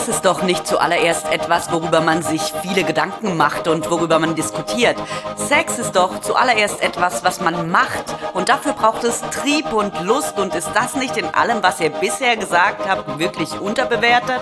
Sex 0.00 0.16
ist 0.16 0.24
doch 0.24 0.42
nicht 0.42 0.66
zuallererst 0.66 1.30
etwas, 1.30 1.70
worüber 1.72 2.00
man 2.00 2.22
sich 2.22 2.40
viele 2.62 2.84
Gedanken 2.84 3.36
macht 3.36 3.68
und 3.68 3.90
worüber 3.90 4.18
man 4.18 4.34
diskutiert. 4.34 4.96
Sex 5.36 5.78
ist 5.78 5.94
doch 5.94 6.22
zuallererst 6.22 6.82
etwas, 6.82 7.22
was 7.22 7.42
man 7.42 7.70
macht. 7.70 8.16
Und 8.32 8.48
dafür 8.48 8.72
braucht 8.72 9.04
es 9.04 9.20
Trieb 9.20 9.70
und 9.74 10.00
Lust. 10.00 10.38
Und 10.38 10.54
ist 10.54 10.70
das 10.72 10.94
nicht 10.94 11.18
in 11.18 11.26
allem, 11.26 11.62
was 11.62 11.80
ihr 11.80 11.90
bisher 11.90 12.38
gesagt 12.38 12.88
habt, 12.88 13.18
wirklich 13.18 13.60
unterbewertet? 13.60 14.40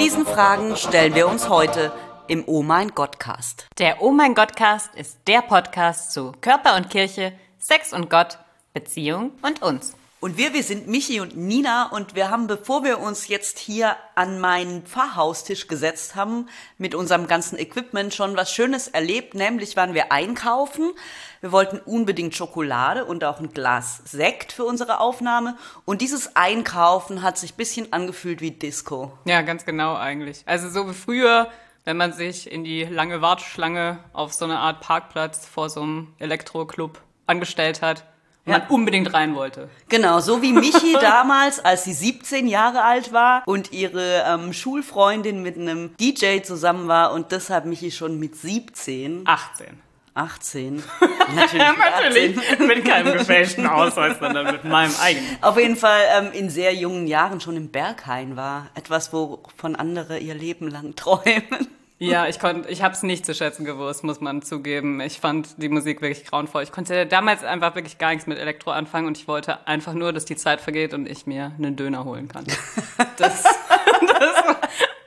Diesen 0.00 0.26
Fragen 0.26 0.74
stellen 0.74 1.14
wir 1.14 1.28
uns 1.28 1.48
heute 1.48 1.92
im 2.26 2.42
Oh 2.48 2.64
mein 2.64 2.88
Gottcast. 2.88 3.66
Der 3.78 4.02
Oh 4.02 4.10
mein 4.10 4.34
Gottcast 4.34 4.92
ist 4.96 5.18
der 5.28 5.42
Podcast 5.42 6.10
zu 6.10 6.32
Körper 6.40 6.74
und 6.74 6.90
Kirche, 6.90 7.32
Sex 7.60 7.92
und 7.92 8.10
Gott, 8.10 8.38
Beziehung 8.74 9.30
und 9.42 9.62
uns. 9.62 9.94
Und 10.22 10.36
wir, 10.36 10.52
wir 10.52 10.62
sind 10.62 10.86
Michi 10.86 11.18
und 11.20 11.34
Nina 11.34 11.88
und 11.92 12.14
wir 12.14 12.28
haben, 12.28 12.46
bevor 12.46 12.84
wir 12.84 13.00
uns 13.00 13.28
jetzt 13.28 13.58
hier 13.58 13.96
an 14.14 14.38
meinen 14.38 14.82
Pfarrhaustisch 14.82 15.66
gesetzt 15.66 16.14
haben, 16.14 16.46
mit 16.76 16.94
unserem 16.94 17.26
ganzen 17.26 17.58
Equipment 17.58 18.12
schon 18.12 18.36
was 18.36 18.52
Schönes 18.52 18.86
erlebt, 18.86 19.34
nämlich 19.34 19.76
waren 19.76 19.94
wir 19.94 20.12
einkaufen. 20.12 20.92
Wir 21.40 21.52
wollten 21.52 21.78
unbedingt 21.78 22.34
Schokolade 22.34 23.06
und 23.06 23.24
auch 23.24 23.40
ein 23.40 23.54
Glas 23.54 24.02
Sekt 24.04 24.52
für 24.52 24.64
unsere 24.64 25.00
Aufnahme. 25.00 25.56
Und 25.86 26.02
dieses 26.02 26.36
Einkaufen 26.36 27.22
hat 27.22 27.38
sich 27.38 27.54
bisschen 27.54 27.90
angefühlt 27.94 28.42
wie 28.42 28.50
Disco. 28.50 29.16
Ja, 29.24 29.40
ganz 29.40 29.64
genau 29.64 29.96
eigentlich. 29.96 30.42
Also 30.44 30.68
so 30.68 30.86
wie 30.90 30.94
früher, 30.94 31.48
wenn 31.86 31.96
man 31.96 32.12
sich 32.12 32.52
in 32.52 32.62
die 32.62 32.84
lange 32.84 33.22
Warteschlange 33.22 34.00
auf 34.12 34.34
so 34.34 34.44
eine 34.44 34.58
Art 34.58 34.82
Parkplatz 34.82 35.46
vor 35.46 35.70
so 35.70 35.80
einem 35.80 36.12
Elektroclub 36.18 37.00
angestellt 37.26 37.80
hat 37.80 38.04
ja. 38.46 38.58
man 38.58 38.62
unbedingt 38.68 39.12
rein 39.12 39.34
wollte. 39.34 39.68
Genau, 39.88 40.20
so 40.20 40.42
wie 40.42 40.52
Michi 40.52 40.92
damals, 41.00 41.64
als 41.64 41.84
sie 41.84 41.92
17 41.92 42.46
Jahre 42.46 42.82
alt 42.82 43.12
war 43.12 43.42
und 43.46 43.72
ihre 43.72 44.24
ähm, 44.26 44.52
Schulfreundin 44.52 45.42
mit 45.42 45.56
einem 45.56 45.96
DJ 45.98 46.40
zusammen 46.42 46.88
war 46.88 47.12
und 47.12 47.32
deshalb 47.32 47.64
Michi 47.64 47.90
schon 47.90 48.18
mit 48.18 48.36
17. 48.36 49.22
18. 49.26 49.80
18. 50.14 50.82
Natürlich, 51.34 51.62
Natürlich. 51.62 52.38
18. 52.38 52.66
mit 52.66 52.84
keinem 52.84 53.12
gefälschten 53.12 53.66
Ausweis, 53.66 54.18
sondern 54.18 54.52
mit 54.52 54.64
meinem 54.64 54.94
eigenen. 55.00 55.38
Auf 55.40 55.56
jeden 55.56 55.76
Fall 55.76 56.02
ähm, 56.18 56.32
in 56.32 56.50
sehr 56.50 56.74
jungen 56.74 57.06
Jahren 57.06 57.40
schon 57.40 57.56
im 57.56 57.68
Berghain 57.68 58.36
war. 58.36 58.68
Etwas, 58.74 59.12
wovon 59.12 59.76
andere 59.76 60.18
ihr 60.18 60.34
Leben 60.34 60.68
lang 60.68 60.94
träumen. 60.96 61.68
Ja, 62.02 62.26
ich 62.26 62.38
konnte, 62.38 62.70
ich 62.70 62.82
habe 62.82 62.94
es 62.94 63.02
nicht 63.02 63.26
zu 63.26 63.34
schätzen 63.34 63.66
gewusst, 63.66 64.04
muss 64.04 64.22
man 64.22 64.40
zugeben. 64.40 65.02
Ich 65.02 65.20
fand 65.20 65.48
die 65.58 65.68
Musik 65.68 66.00
wirklich 66.00 66.24
grauenvoll. 66.24 66.62
Ich 66.62 66.72
konnte 66.72 67.06
damals 67.06 67.44
einfach 67.44 67.74
wirklich 67.74 67.98
gar 67.98 68.08
nichts 68.10 68.26
mit 68.26 68.38
Elektro 68.38 68.70
anfangen 68.70 69.06
und 69.06 69.18
ich 69.18 69.28
wollte 69.28 69.66
einfach 69.66 69.92
nur, 69.92 70.14
dass 70.14 70.24
die 70.24 70.36
Zeit 70.36 70.62
vergeht 70.62 70.94
und 70.94 71.06
ich 71.06 71.26
mir 71.26 71.52
einen 71.58 71.76
Döner 71.76 72.04
holen 72.04 72.28
kann. 72.28 72.44
Das, 73.16 73.42
das, 73.42 74.44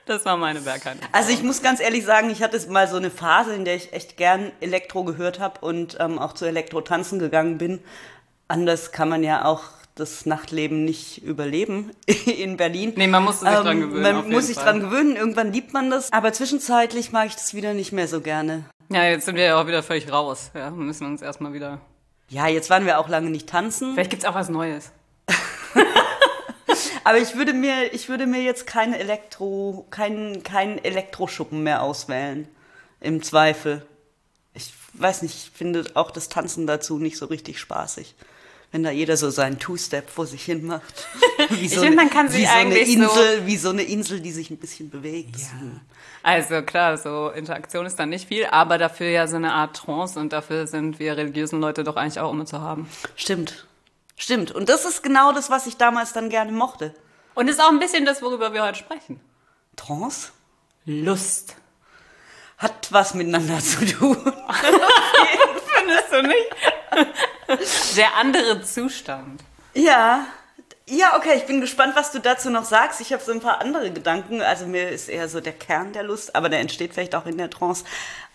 das 0.06 0.26
war 0.26 0.38
meine 0.38 0.62
Bergheim. 0.62 1.00
Also 1.12 1.32
ich 1.32 1.42
muss 1.42 1.64
ganz 1.64 1.80
ehrlich 1.80 2.06
sagen, 2.06 2.30
ich 2.30 2.44
hatte 2.44 2.60
mal 2.70 2.88
so 2.88 2.98
eine 2.98 3.10
Phase, 3.10 3.56
in 3.56 3.66
der 3.66 3.76
ich 3.76 3.92
echt 3.92 4.18
gern 4.18 4.52
Elektro 4.60 5.04
gehört 5.04 5.40
habe 5.40 5.62
und 5.62 5.98
ähm, 6.00 6.20
auch 6.20 6.34
zu 6.34 6.46
Elektro 6.46 6.82
tanzen 6.82 7.18
gegangen 7.18 7.58
bin. 7.58 7.80
Anders 8.48 8.92
kann 8.92 9.10
man 9.10 9.24
ja 9.24 9.46
auch 9.46 9.64
das 9.96 10.26
Nachtleben 10.26 10.86
nicht 10.86 11.24
überleben 11.24 11.92
in 12.26 12.58
Berlin. 12.58 12.94
Nee, 12.96 13.08
man 13.08 13.24
muss 13.24 13.42
sich 13.42 13.50
ähm, 13.50 13.64
dran 13.64 13.80
gewöhnen. 13.80 14.02
Man 14.02 14.30
muss 14.30 14.48
sich 14.48 14.56
Fall. 14.56 14.66
dran 14.66 14.80
gewöhnen, 14.80 15.16
irgendwann 15.16 15.54
liebt 15.54 15.74
man 15.74 15.90
das. 15.90 16.12
Aber 16.12 16.34
zwischenzeitlich 16.34 17.12
mag 17.12 17.28
ich 17.28 17.36
das 17.36 17.54
wieder 17.54 17.74
nicht 17.74 17.92
mehr 17.92 18.08
so 18.08 18.22
gerne. 18.22 18.66
Ja, 18.90 19.06
jetzt 19.06 19.26
sind 19.26 19.36
wir 19.36 19.44
ja 19.44 19.62
auch 19.62 19.68
wieder 19.68 19.84
völlig 19.84 20.12
raus. 20.12 20.52
Ja, 20.54 20.72
wir 20.72 20.84
müssen 20.84 21.06
uns 21.06 21.22
erstmal 21.22 21.54
wieder. 21.54 21.80
Ja, 22.30 22.48
jetzt 22.48 22.70
waren 22.70 22.86
wir 22.86 23.00
auch 23.00 23.10
lange 23.10 23.30
nicht 23.30 23.48
tanzen. 23.48 23.94
Vielleicht 23.94 24.10
gibt's 24.10 24.26
auch 24.26 24.36
was 24.36 24.50
Neues. 24.50 24.92
Aber 27.04 27.18
ich 27.18 27.36
würde 27.36 27.54
mir, 27.54 27.94
ich 27.94 28.10
würde 28.10 28.26
mir 28.26 28.42
jetzt 28.42 28.66
keine 28.66 28.98
Elektro, 28.98 29.86
keinen, 29.90 30.44
keinen 30.44 30.78
Elektroschuppen 30.84 31.62
mehr 31.62 31.82
auswählen. 31.84 32.48
Im 33.00 33.22
Zweifel. 33.22 33.86
Ich 34.54 34.74
weiß 34.94 35.22
nicht, 35.22 35.36
ich 35.36 35.52
finde 35.52 35.86
auch 35.96 36.12
das 36.12 36.30
Tanzen 36.30 36.66
dazu 36.66 36.98
nicht 36.98 37.18
so 37.18 37.26
richtig 37.26 37.60
spaßig 37.60 38.16
wenn 38.74 38.82
da 38.82 38.90
jeder 38.90 39.16
so 39.18 39.30
seinen 39.30 39.60
Two-Step 39.60 40.10
vor 40.10 40.26
sich 40.26 40.44
hin 40.44 40.66
macht. 40.66 41.08
Wie 41.50 41.68
so 41.68 41.76
ich 41.76 41.80
finde, 41.80 41.96
man 41.96 42.10
kann 42.10 42.28
sich 42.28 42.50
eigentlich 42.50 42.88
so 42.88 42.94
eine 42.96 43.06
Insel, 43.06 43.38
so 43.38 43.46
wie 43.46 43.58
so 43.58 43.70
eine 43.70 43.84
Insel, 43.84 44.20
die 44.20 44.32
sich 44.32 44.50
ein 44.50 44.58
bisschen 44.58 44.90
bewegt. 44.90 45.38
Ja. 45.38 45.80
Also 46.24 46.64
klar, 46.64 46.98
so 46.98 47.30
Interaktion 47.30 47.86
ist 47.86 48.00
dann 48.00 48.10
nicht 48.10 48.28
viel, 48.28 48.46
aber 48.46 48.80
dafür 48.80 49.10
ja 49.10 49.28
so 49.28 49.36
eine 49.36 49.54
Art 49.54 49.76
Trance 49.76 50.20
und 50.20 50.34
dafür 50.34 50.66
sind 50.66 50.98
wir 50.98 51.16
religiösen 51.16 51.62
Leute 51.62 51.84
doch 51.84 51.98
eigentlich 51.98 52.20
auch 52.20 52.32
immer 52.32 52.48
zu 52.48 52.62
haben. 52.62 52.90
Stimmt. 53.16 53.68
Stimmt. 54.16 54.52
Und 54.52 54.70
das 54.70 54.86
ist 54.86 55.04
genau 55.04 55.34
das, 55.34 55.52
was 55.52 55.68
ich 55.68 55.78
damals 55.78 56.14
dann 56.14 56.30
gerne 56.30 56.52
mochte. 56.52 56.96
Und 57.36 57.50
ist 57.50 57.62
auch 57.62 57.70
ein 57.70 57.80
bisschen 57.80 58.06
das, 58.06 58.24
worüber 58.24 58.54
wir 58.54 58.64
heute 58.64 58.80
sprechen. 58.80 59.20
Trance? 59.76 60.32
Lust. 60.86 61.58
Hat 62.58 62.92
was 62.92 63.14
miteinander 63.14 63.60
zu 63.60 63.86
tun. 63.86 64.18
Findest 65.78 66.12
du 66.12 66.24
nicht? 66.24 66.73
Der 67.98 68.16
andere 68.18 68.62
Zustand. 68.62 69.42
Ja. 69.74 70.26
Ja, 70.90 71.16
okay, 71.16 71.36
ich 71.38 71.46
bin 71.46 71.62
gespannt, 71.62 71.96
was 71.96 72.12
du 72.12 72.20
dazu 72.20 72.50
noch 72.50 72.66
sagst. 72.66 73.00
Ich 73.00 73.14
habe 73.14 73.24
so 73.24 73.32
ein 73.32 73.40
paar 73.40 73.62
andere 73.62 73.92
Gedanken. 73.92 74.42
Also 74.42 74.66
mir 74.66 74.90
ist 74.90 75.08
eher 75.08 75.30
so 75.30 75.40
der 75.40 75.54
Kern 75.54 75.94
der 75.94 76.04
Lust, 76.04 76.36
aber 76.36 76.50
der 76.50 76.60
entsteht 76.60 76.94
vielleicht 76.94 77.16
auch 77.16 77.26
in 77.26 77.38
der 77.38 77.50
Trance 77.50 77.86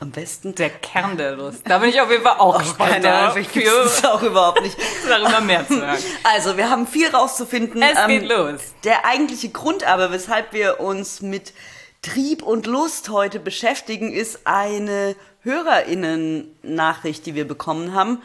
am 0.00 0.12
besten. 0.12 0.54
Der 0.54 0.70
Kern 0.70 1.18
der 1.18 1.32
Lust. 1.32 1.60
Da 1.68 1.76
bin 1.76 1.90
ich 1.90 2.00
auf 2.00 2.10
jeden 2.10 2.22
Fall 2.22 2.38
auch, 2.38 2.58
gespannt. 2.58 2.92
Keine 2.92 3.12
Ahnung, 3.12 3.46
gibt 3.52 3.66
es 3.66 4.02
auch 4.02 4.22
überhaupt 4.22 4.62
nicht. 4.62 4.78
Darüber 5.08 5.42
mehr 5.42 5.66
zu 5.68 5.78
sagen. 5.78 6.02
Also, 6.24 6.56
wir 6.56 6.70
haben 6.70 6.86
viel 6.86 7.08
rauszufinden. 7.08 7.82
Es 7.82 8.06
geht 8.06 8.22
ähm, 8.22 8.28
los. 8.28 8.60
Der 8.82 9.04
eigentliche 9.04 9.50
Grund 9.50 9.84
aber, 9.84 10.10
weshalb 10.10 10.54
wir 10.54 10.80
uns 10.80 11.20
mit 11.20 11.52
Trieb 12.00 12.42
und 12.42 12.66
Lust 12.66 13.10
heute 13.10 13.40
beschäftigen, 13.40 14.10
ist 14.10 14.46
eine 14.46 15.16
HörerInnen-Nachricht, 15.42 17.26
die 17.26 17.34
wir 17.34 17.46
bekommen 17.46 17.92
haben. 17.94 18.22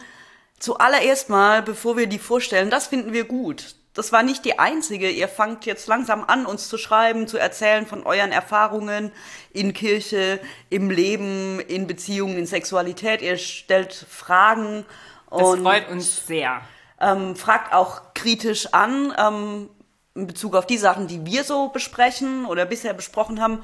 Zuallererst 0.63 1.27
mal, 1.27 1.61
bevor 1.61 1.97
wir 1.97 2.07
die 2.07 2.19
vorstellen, 2.19 2.69
das 2.69 2.87
finden 2.87 3.11
wir 3.11 3.25
gut. 3.25 3.75
Das 3.93 4.13
war 4.13 4.23
nicht 4.23 4.45
die 4.45 4.59
einzige. 4.59 5.09
Ihr 5.09 5.27
fangt 5.27 5.65
jetzt 5.65 5.87
langsam 5.87 6.23
an, 6.23 6.45
uns 6.45 6.69
zu 6.69 6.77
schreiben, 6.77 7.27
zu 7.27 7.37
erzählen 7.37 7.85
von 7.85 8.03
euren 8.05 8.31
Erfahrungen 8.31 9.11
in 9.51 9.73
Kirche, 9.73 10.39
im 10.69 10.89
Leben, 10.89 11.59
in 11.59 11.85
Beziehungen, 11.85 12.37
in 12.37 12.45
Sexualität. 12.45 13.21
Ihr 13.21 13.37
stellt 13.39 13.93
Fragen. 13.93 14.85
Das 15.29 15.41
freut 15.59 15.89
uns 15.89 16.27
sehr. 16.27 16.61
Ähm, 17.01 17.35
fragt 17.35 17.73
auch 17.73 18.13
kritisch 18.13 18.67
an, 18.67 19.13
ähm, 19.17 19.69
in 20.15 20.27
Bezug 20.27 20.55
auf 20.55 20.65
die 20.65 20.77
Sachen, 20.77 21.07
die 21.07 21.25
wir 21.25 21.43
so 21.43 21.67
besprechen 21.67 22.45
oder 22.45 22.65
bisher 22.65 22.93
besprochen 22.93 23.41
haben. 23.41 23.61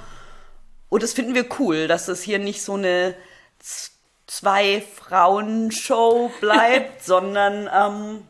Und 0.89 1.01
das 1.01 1.13
finden 1.13 1.33
wir 1.33 1.45
cool, 1.59 1.87
dass 1.87 2.07
das 2.07 2.21
hier 2.21 2.39
nicht 2.39 2.61
so 2.61 2.73
eine 2.73 3.15
zwei 4.29 4.81
Frauen-Show 4.81 6.31
bleibt, 6.39 7.03
sondern 7.03 7.69
ähm, 7.73 8.23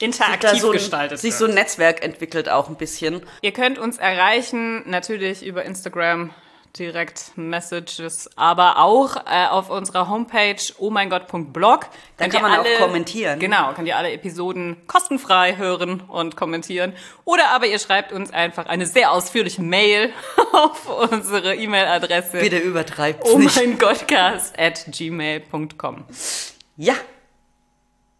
interaktiv 0.00 0.60
so 0.60 0.68
ein, 0.68 0.72
gestaltet 0.72 1.18
sich 1.18 1.34
so 1.34 1.46
ein 1.46 1.54
Netzwerk 1.54 2.02
entwickelt 2.02 2.48
auch 2.48 2.68
ein 2.68 2.76
bisschen. 2.76 3.22
Ihr 3.42 3.52
könnt 3.52 3.78
uns 3.78 3.98
erreichen 3.98 4.88
natürlich 4.88 5.44
über 5.44 5.64
Instagram 5.64 6.32
direkt 6.78 7.32
Messages, 7.36 8.30
aber 8.36 8.78
auch 8.78 9.16
äh, 9.26 9.46
auf 9.48 9.70
unserer 9.70 10.08
Homepage 10.08 10.56
ohmeingott.blog. 10.78 11.86
Da 12.16 12.28
kann 12.28 12.42
man 12.42 12.52
alle, 12.52 12.76
auch 12.76 12.80
kommentieren. 12.80 13.38
Genau, 13.38 13.72
könnt 13.72 13.88
ihr 13.88 13.96
alle 13.96 14.12
Episoden 14.12 14.76
kostenfrei 14.86 15.56
hören 15.56 16.00
und 16.00 16.36
kommentieren. 16.36 16.92
Oder 17.24 17.50
aber 17.50 17.66
ihr 17.66 17.78
schreibt 17.78 18.12
uns 18.12 18.32
einfach 18.32 18.66
eine 18.66 18.86
sehr 18.86 19.12
ausführliche 19.12 19.62
Mail 19.62 20.12
auf 20.52 21.10
unsere 21.10 21.54
E-Mail-Adresse. 21.54 22.38
Bitte 22.38 22.58
übertreibt 22.58 23.24
oh 23.24 23.38
nicht. 23.38 23.56
ohmeingottcast 23.56 24.58
at 24.58 24.86
gmail.com. 24.88 26.04
Ja. 26.76 26.94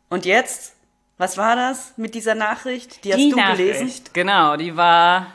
Und 0.08 0.24
jetzt? 0.24 0.74
Was 1.18 1.38
war 1.38 1.56
das 1.56 1.94
mit 1.96 2.14
dieser 2.14 2.34
Nachricht? 2.34 3.04
Die 3.04 3.12
hast 3.12 3.18
die 3.18 3.30
du 3.30 3.36
Nachricht, 3.36 3.78
gelesen? 3.78 4.04
Genau, 4.12 4.56
die 4.56 4.76
war 4.76 5.28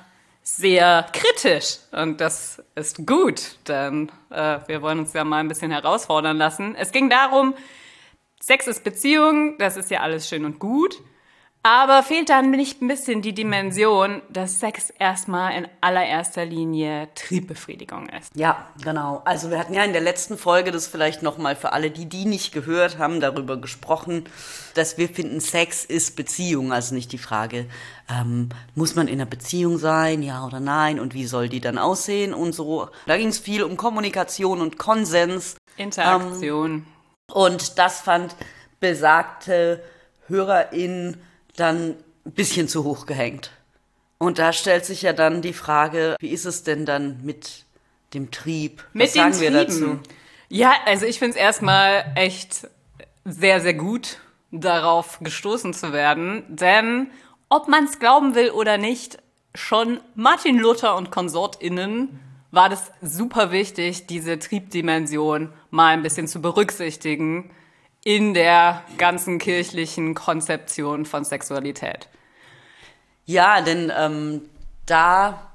sehr 0.43 1.05
kritisch 1.13 1.77
und 1.91 2.19
das 2.19 2.63
ist 2.75 3.05
gut, 3.05 3.57
denn 3.67 4.11
äh, 4.29 4.59
wir 4.67 4.81
wollen 4.81 4.99
uns 4.99 5.13
ja 5.13 5.23
mal 5.23 5.37
ein 5.37 5.47
bisschen 5.47 5.71
herausfordern 5.71 6.37
lassen. 6.37 6.75
Es 6.75 6.91
ging 6.91 7.09
darum, 7.09 7.53
Sex 8.41 8.67
ist 8.67 8.83
Beziehung, 8.83 9.57
das 9.59 9.77
ist 9.77 9.91
ja 9.91 9.99
alles 9.99 10.27
schön 10.27 10.45
und 10.45 10.57
gut. 10.57 11.01
Aber 11.63 12.01
fehlt 12.01 12.29
dann 12.29 12.49
nicht 12.49 12.81
ein 12.81 12.87
bisschen 12.87 13.21
die 13.21 13.33
Dimension, 13.33 14.23
dass 14.29 14.59
Sex 14.59 14.89
erstmal 14.97 15.53
in 15.53 15.67
allererster 15.79 16.43
Linie 16.43 17.09
Triebbefriedigung 17.13 18.09
ist? 18.09 18.35
Ja, 18.35 18.65
genau. 18.83 19.21
Also 19.25 19.51
wir 19.51 19.59
hatten 19.59 19.75
ja 19.75 19.83
in 19.83 19.93
der 19.93 20.01
letzten 20.01 20.39
Folge, 20.39 20.71
das 20.71 20.87
vielleicht 20.87 21.21
nochmal 21.21 21.55
für 21.55 21.73
alle, 21.73 21.91
die 21.91 22.07
die 22.07 22.25
nicht 22.25 22.51
gehört 22.51 22.97
haben, 22.97 23.19
darüber 23.19 23.57
gesprochen, 23.57 24.25
dass 24.73 24.97
wir 24.97 25.07
finden, 25.07 25.39
Sex 25.39 25.85
ist 25.85 26.15
Beziehung. 26.15 26.73
Also 26.73 26.95
nicht 26.95 27.11
die 27.11 27.19
Frage, 27.19 27.67
ähm, 28.09 28.49
muss 28.73 28.95
man 28.95 29.07
in 29.07 29.21
einer 29.21 29.29
Beziehung 29.29 29.77
sein, 29.77 30.23
ja 30.23 30.43
oder 30.43 30.59
nein, 30.59 30.99
und 30.99 31.13
wie 31.13 31.27
soll 31.27 31.47
die 31.47 31.61
dann 31.61 31.77
aussehen 31.77 32.33
und 32.33 32.53
so. 32.53 32.89
Da 33.05 33.17
ging 33.17 33.27
es 33.27 33.37
viel 33.37 33.61
um 33.61 33.77
Kommunikation 33.77 34.61
und 34.61 34.79
Konsens. 34.79 35.57
Interaktion. 35.77 36.71
Ähm, 36.71 36.85
und 37.31 37.77
das 37.77 38.01
fand 38.01 38.35
besagte 38.79 39.83
Hörerin 40.27 41.17
dann 41.55 41.95
ein 42.25 42.31
bisschen 42.31 42.67
zu 42.67 42.83
hoch 42.83 43.05
gehängt. 43.05 43.51
Und 44.17 44.37
da 44.37 44.53
stellt 44.53 44.85
sich 44.85 45.01
ja 45.01 45.13
dann 45.13 45.41
die 45.41 45.53
Frage, 45.53 46.15
wie 46.19 46.29
ist 46.29 46.45
es 46.45 46.63
denn 46.63 46.85
dann 46.85 47.23
mit 47.23 47.65
dem 48.13 48.29
Trieb? 48.29 48.83
Mit 48.93 49.07
Was 49.07 49.13
den 49.13 49.33
sagen 49.33 49.41
wir 49.41 49.51
dazu? 49.51 49.99
Ja, 50.49 50.73
also 50.85 51.05
ich 51.05 51.17
finde 51.17 51.31
es 51.31 51.41
erstmal 51.41 52.11
echt 52.15 52.67
sehr, 53.25 53.61
sehr 53.61 53.73
gut, 53.73 54.19
darauf 54.51 55.19
gestoßen 55.21 55.73
zu 55.73 55.93
werden. 55.93 56.43
Denn 56.49 57.09
ob 57.49 57.67
man 57.67 57.85
es 57.85 57.99
glauben 57.99 58.35
will 58.35 58.51
oder 58.51 58.77
nicht, 58.77 59.17
schon 59.55 59.99
Martin 60.15 60.57
Luther 60.57 60.95
und 60.95 61.11
KonsortInnen 61.11 62.19
war 62.51 62.69
das 62.69 62.91
super 63.01 63.51
wichtig, 63.51 64.07
diese 64.07 64.37
Triebdimension 64.37 65.51
mal 65.69 65.93
ein 65.93 66.03
bisschen 66.03 66.27
zu 66.27 66.41
berücksichtigen 66.41 67.49
in 68.03 68.33
der 68.33 68.83
ganzen 68.97 69.37
kirchlichen 69.37 70.15
Konzeption 70.15 71.05
von 71.05 71.23
Sexualität. 71.23 72.07
Ja, 73.25 73.61
denn 73.61 73.91
ähm, 73.95 74.41
da 74.85 75.51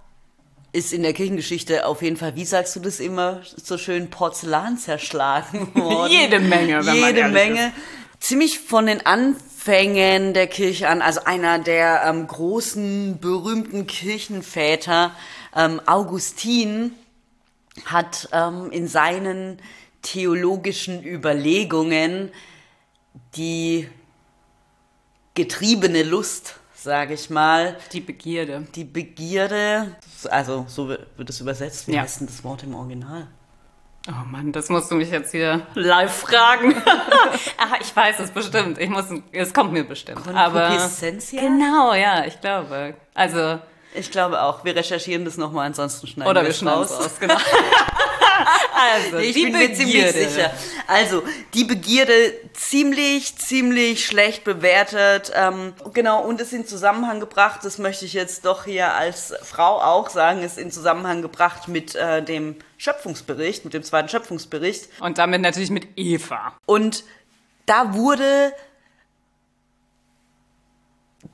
ist 0.73 0.93
in 0.93 1.03
der 1.03 1.13
Kirchengeschichte 1.13 1.87
auf 1.87 2.03
jeden 2.03 2.17
Fall, 2.17 2.37
wie 2.37 2.45
sagst 2.45 2.77
du 2.77 2.81
das 2.81 3.01
immer 3.01 3.41
so 3.57 3.79
schön, 3.79 4.11
Porzellan 4.11 4.79
zerschlagen 4.79 5.69
worden. 5.75 6.13
Jede 6.13 6.39
Menge, 6.39 6.79
wenn 6.79 7.01
man 7.01 7.09
Jede 7.09 7.21
ehrlich 7.21 7.35
Menge. 7.35 7.73
Ziemlich 8.21 8.61
von 8.61 8.87
den 8.87 9.05
Anfängen 9.05 10.33
der 10.33 10.47
Kirche 10.47 10.89
an, 10.89 11.03
also 11.03 11.21
einer 11.25 11.59
der 11.59 12.05
ähm, 12.07 12.27
großen, 12.27 13.19
berühmten 13.21 13.87
Kirchenväter, 13.87 15.13
ähm, 15.55 15.81
Augustin, 15.87 16.93
hat 17.85 18.29
ähm, 18.33 18.71
in 18.71 18.89
seinen 18.89 19.59
theologischen 20.07 21.03
Überlegungen 21.05 22.31
die 23.37 23.89
getriebene 25.35 26.03
Lust, 26.03 26.55
sage 26.75 27.15
ich 27.15 27.29
mal, 27.31 27.77
Die 27.93 28.01
Begierde. 28.01 28.67
die 28.75 28.85
Begierde, 28.85 29.97
also 30.31 30.65
so 30.69 30.89
wird 30.89 31.29
es 31.31 31.41
übersetzt, 31.41 31.89
wie 31.89 31.93
Ja. 31.95 32.03
heißt 32.03 32.21
denn 32.21 32.27
das 32.27 32.43
Wort 32.45 32.63
im 32.63 32.75
Original? 32.75 33.27
Oh 34.09 34.25
Mann, 34.31 34.53
das 34.53 34.69
musst 34.69 34.89
du 34.91 34.95
mich 34.95 35.11
jetzt 35.11 35.33
hier 35.33 35.67
live 35.75 36.13
fragen. 36.27 36.75
ah, 37.59 37.75
ich 37.81 37.95
weiß 37.95 38.21
es 38.21 38.31
bestimmt. 38.31 38.79
Ich 38.79 38.89
muss, 38.89 39.07
es 39.33 39.53
kommt 39.53 39.73
mir 39.73 39.83
bestimmt. 39.83 40.27
Aber 40.29 40.69
Concupiscentia? 40.69 41.41
genau, 41.41 41.93
ja, 41.93 42.25
ich 42.25 42.41
glaube. 42.41 42.95
Also 43.15 43.59
Ich 43.95 44.11
glaube 44.13 44.41
auch. 44.41 44.65
Wir 44.65 44.77
recherchieren 44.77 45.25
das 45.25 45.37
nochmal, 45.39 45.67
ansonsten 45.67 46.07
schneiden 46.07 46.31
oder 46.31 46.43
wir 46.43 46.51
es 46.51 46.65
raus. 46.65 46.93
aus, 46.93 47.19
genau. 47.19 47.35
also 49.05 49.19
Ich 49.19 49.35
bin 49.35 49.53
mir 49.53 49.73
ziemlich 49.73 50.05
Begierde. 50.07 50.29
sicher. 50.29 50.51
Also, 50.87 51.23
die 51.55 51.65
Begierde 51.65 52.35
ziemlich, 52.53 53.37
ziemlich 53.37 54.07
schlecht 54.07 54.45
bewertet. 54.45 55.33
Ähm, 55.35 55.75
genau, 55.93 56.23
und 56.23 56.41
ist 56.41 56.53
in 56.53 56.67
Zusammenhang 56.67 57.21
gebracht, 57.21 57.61
das 57.65 57.79
möchte 57.79 58.05
ich 58.05 58.13
jetzt 58.13 58.45
doch 58.45 58.65
hier 58.65 58.95
als 58.95 59.35
Frau 59.43 59.81
auch 59.81 60.09
sagen, 60.11 60.43
ist 60.43 60.59
in 60.59 60.71
Zusammenhang 60.71 61.23
gebracht 61.23 61.69
mit 61.69 61.95
äh, 61.95 62.23
dem 62.23 62.57
Schöpfungsbericht, 62.79 63.65
mit 63.65 63.75
dem 63.75 63.83
zweiten 63.83 64.09
Schöpfungsbericht. 64.09 64.89
Und 65.01 65.19
damit 65.19 65.41
natürlich 65.41 65.71
mit 65.71 65.89
Eva. 65.97 66.53
Und 66.67 67.05
da 67.67 67.95
wurde 67.95 68.53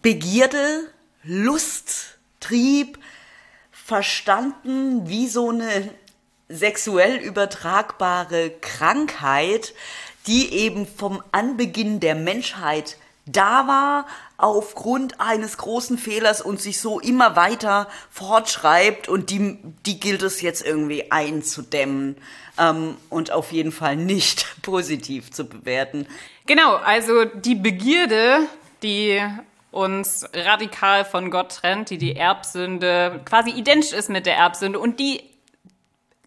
Begierde, 0.01 0.89
Lust, 1.25 2.19
Trieb 2.41 2.99
verstanden 3.71 5.09
wie 5.09 5.29
so 5.29 5.51
eine 5.51 5.91
sexuell 6.53 7.17
übertragbare 7.17 8.51
Krankheit, 8.61 9.75
die 10.27 10.53
eben 10.53 10.87
vom 10.87 11.23
Anbeginn 11.33 12.01
der 12.01 12.15
Menschheit 12.15 12.97
da 13.27 13.67
war, 13.69 14.07
aufgrund 14.37 15.21
eines 15.21 15.57
großen 15.57 15.97
Fehlers 15.97 16.41
und 16.41 16.61
sich 16.61 16.81
so 16.81 16.99
immer 16.99 17.37
weiter 17.37 17.89
fortschreibt 18.11 19.09
und 19.09 19.31
die, 19.31 19.59
die 19.87 20.01
gilt 20.01 20.23
es 20.23 20.43
jetzt 20.43 20.67
irgendwie 20.67 21.13
einzudämmen 21.13 22.17
ähm, 22.59 22.97
und 23.09 23.31
auf 23.31 23.53
jeden 23.53 23.71
Fall 23.71 23.97
nicht 23.97 24.47
positiv 24.63 25.31
zu 25.31 25.45
bewerten. 25.45 26.07
Genau, 26.47 26.75
also 26.75 27.25
die 27.25 27.55
Begierde, 27.55 28.41
die 28.83 29.23
uns 29.71 30.29
radikal 30.35 31.05
von 31.05 31.31
Gott 31.31 31.61
trennt, 31.61 31.91
die 31.91 31.99
die 31.99 32.17
Erbsünde 32.17 33.21
quasi 33.25 33.51
identisch 33.51 33.93
ist 33.93 34.11
mit 34.11 34.27
der 34.27 34.37
Erbsünde 34.37 34.79
und 34.79 34.99
die 34.99 35.23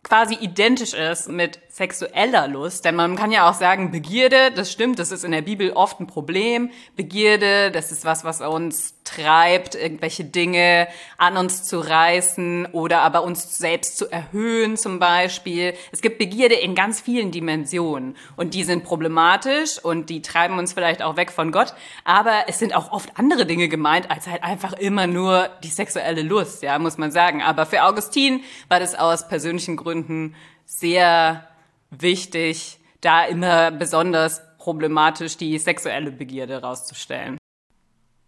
quasi 0.06 0.36
identisch 0.36 0.94
ist 0.94 1.30
mit 1.30 1.60
sexueller 1.68 2.48
Lust, 2.48 2.86
denn 2.86 2.96
man 2.96 3.16
kann 3.16 3.31
ja 3.31 3.50
auch 3.50 3.56
sagen, 3.56 3.92
Begierde, 3.92 4.52
das 4.52 4.72
stimmt, 4.72 5.00
das 5.00 5.12
ist 5.12 5.25
in 5.25 5.31
der 5.31 5.42
Bibel 5.42 5.72
oft 5.72 6.00
ein 6.00 6.07
Problem. 6.07 6.69
Begierde, 6.96 7.72
das 7.72 7.92
ist 7.92 8.06
was, 8.06 8.24
was 8.24 8.40
uns 8.40 8.94
treibt, 9.06 9.75
irgendwelche 9.75 10.25
Dinge 10.25 10.88
an 11.18 11.38
uns 11.38 11.63
zu 11.63 11.80
reißen 11.80 12.68
oder 12.74 13.02
aber 13.02 13.24
uns 13.24 13.57
selbst 13.57 13.98
zu 13.98 14.12
erhöhen 14.12 14.75
zum 14.75 15.00
Beispiel. 15.00 15.74
Es 15.92 16.02
gibt 16.02 16.18
Begierde 16.18 16.56
in 16.56 16.75
ganz 16.75 17.00
vielen 17.00 17.31
Dimensionen 17.31 18.18
und 18.36 18.54
die 18.54 18.63
sind 18.63 18.84
problematisch 18.84 19.81
und 19.81 20.10
die 20.10 20.22
treiben 20.22 20.60
uns 20.60 20.74
vielleicht 20.74 21.02
auch 21.02 21.16
weg 21.16 21.31
von 21.31 21.52
Gott, 21.52 21.74
aber 22.04 22.46
es 22.48 22.60
sind 22.60 22.75
auch 22.75 22.92
oft 22.92 23.18
andere 23.18 23.46
Dinge 23.46 23.69
gemeint, 23.69 24.12
als 24.12 24.28
halt 24.28 24.44
einfach 24.44 24.74
immer 24.74 25.07
nur 25.07 25.50
die 25.63 25.69
sexuelle 25.69 26.24
Lust, 26.24 26.63
ja, 26.63 26.78
muss 26.80 26.98
man 26.98 27.12
sagen. 27.12 27.42
Aber 27.42 27.66
für 27.66 27.84
Augustin 27.84 28.42
war 28.68 28.80
das 28.80 28.96
aus 28.96 29.28
persönlichen 29.28 29.78
Gründen 29.78 30.36
sehr 30.66 31.48
wichtig, 31.92 32.80
da 33.02 33.25
immer 33.25 33.72
besonders 33.72 34.42
problematisch 34.57 35.38
die 35.38 35.60
sexuelle 35.60 36.12
Begierde 36.12 36.62
rauszustellen. 36.62 37.38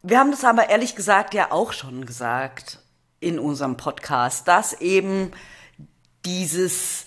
Wir 0.03 0.19
haben 0.19 0.31
das 0.31 0.43
aber 0.43 0.69
ehrlich 0.69 0.95
gesagt 0.95 1.33
ja 1.33 1.51
auch 1.51 1.73
schon 1.73 2.05
gesagt 2.05 2.79
in 3.19 3.39
unserem 3.39 3.77
Podcast, 3.77 4.47
dass 4.47 4.73
eben 4.73 5.31
dieses 6.25 7.05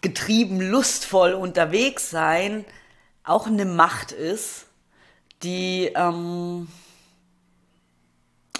getrieben 0.00 0.60
lustvoll 0.60 1.32
unterwegs 1.32 2.10
sein 2.10 2.64
auch 3.24 3.46
eine 3.46 3.64
Macht 3.64 4.12
ist, 4.12 4.66
die 5.42 5.92
ähm, 5.94 6.68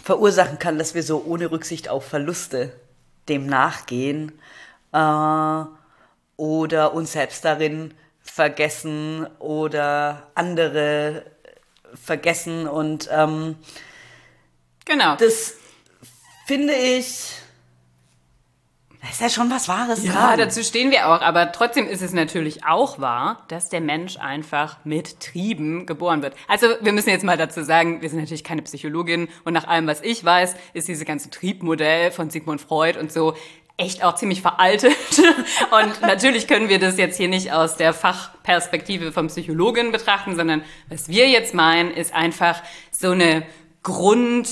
verursachen 0.02 0.58
kann, 0.58 0.78
dass 0.78 0.94
wir 0.94 1.02
so 1.02 1.22
ohne 1.24 1.50
Rücksicht 1.50 1.88
auf 1.88 2.06
Verluste 2.06 2.72
dem 3.28 3.46
nachgehen 3.46 4.32
äh, 4.92 5.64
oder 6.36 6.94
uns 6.94 7.12
selbst 7.12 7.44
darin 7.44 7.94
vergessen 8.20 9.26
oder 9.38 10.30
andere 10.34 11.24
vergessen 11.94 12.66
und 12.66 13.08
ähm, 13.12 13.56
Genau. 14.86 15.14
das 15.16 15.54
finde 16.46 16.74
ich, 16.74 17.32
da 19.02 19.08
ist 19.08 19.20
ja 19.20 19.30
schon 19.30 19.50
was 19.50 19.68
Wahres 19.68 20.04
Ja, 20.04 20.12
dran. 20.12 20.38
dazu 20.38 20.62
stehen 20.64 20.90
wir 20.90 21.08
auch, 21.08 21.20
aber 21.22 21.52
trotzdem 21.52 21.86
ist 21.86 22.02
es 22.02 22.12
natürlich 22.12 22.66
auch 22.66 22.98
wahr, 22.98 23.44
dass 23.48 23.68
der 23.68 23.80
Mensch 23.80 24.18
einfach 24.18 24.78
mit 24.84 25.20
Trieben 25.20 25.86
geboren 25.86 26.22
wird. 26.22 26.34
Also 26.48 26.66
wir 26.80 26.92
müssen 26.92 27.08
jetzt 27.10 27.24
mal 27.24 27.36
dazu 27.38 27.62
sagen, 27.62 28.02
wir 28.02 28.10
sind 28.10 28.18
natürlich 28.20 28.44
keine 28.44 28.62
Psychologin 28.62 29.28
und 29.44 29.52
nach 29.52 29.66
allem, 29.68 29.86
was 29.86 30.00
ich 30.02 30.24
weiß, 30.24 30.54
ist 30.74 30.88
dieses 30.88 31.04
ganze 31.06 31.30
Triebmodell 31.30 32.10
von 32.10 32.30
Sigmund 32.30 32.60
Freud 32.60 32.98
und 32.98 33.12
so 33.12 33.34
echt 33.80 34.04
auch 34.04 34.14
ziemlich 34.14 34.42
veraltet. 34.42 34.94
Und 35.70 36.02
natürlich 36.02 36.46
können 36.46 36.68
wir 36.68 36.78
das 36.78 36.98
jetzt 36.98 37.16
hier 37.16 37.28
nicht 37.28 37.52
aus 37.52 37.76
der 37.76 37.92
Fachperspektive 37.92 39.10
vom 39.10 39.28
Psychologen 39.28 39.90
betrachten, 39.90 40.36
sondern 40.36 40.62
was 40.88 41.08
wir 41.08 41.28
jetzt 41.28 41.54
meinen, 41.54 41.90
ist 41.90 42.14
einfach 42.14 42.62
so 42.90 43.10
eine 43.10 43.44
Grund, 43.82 44.48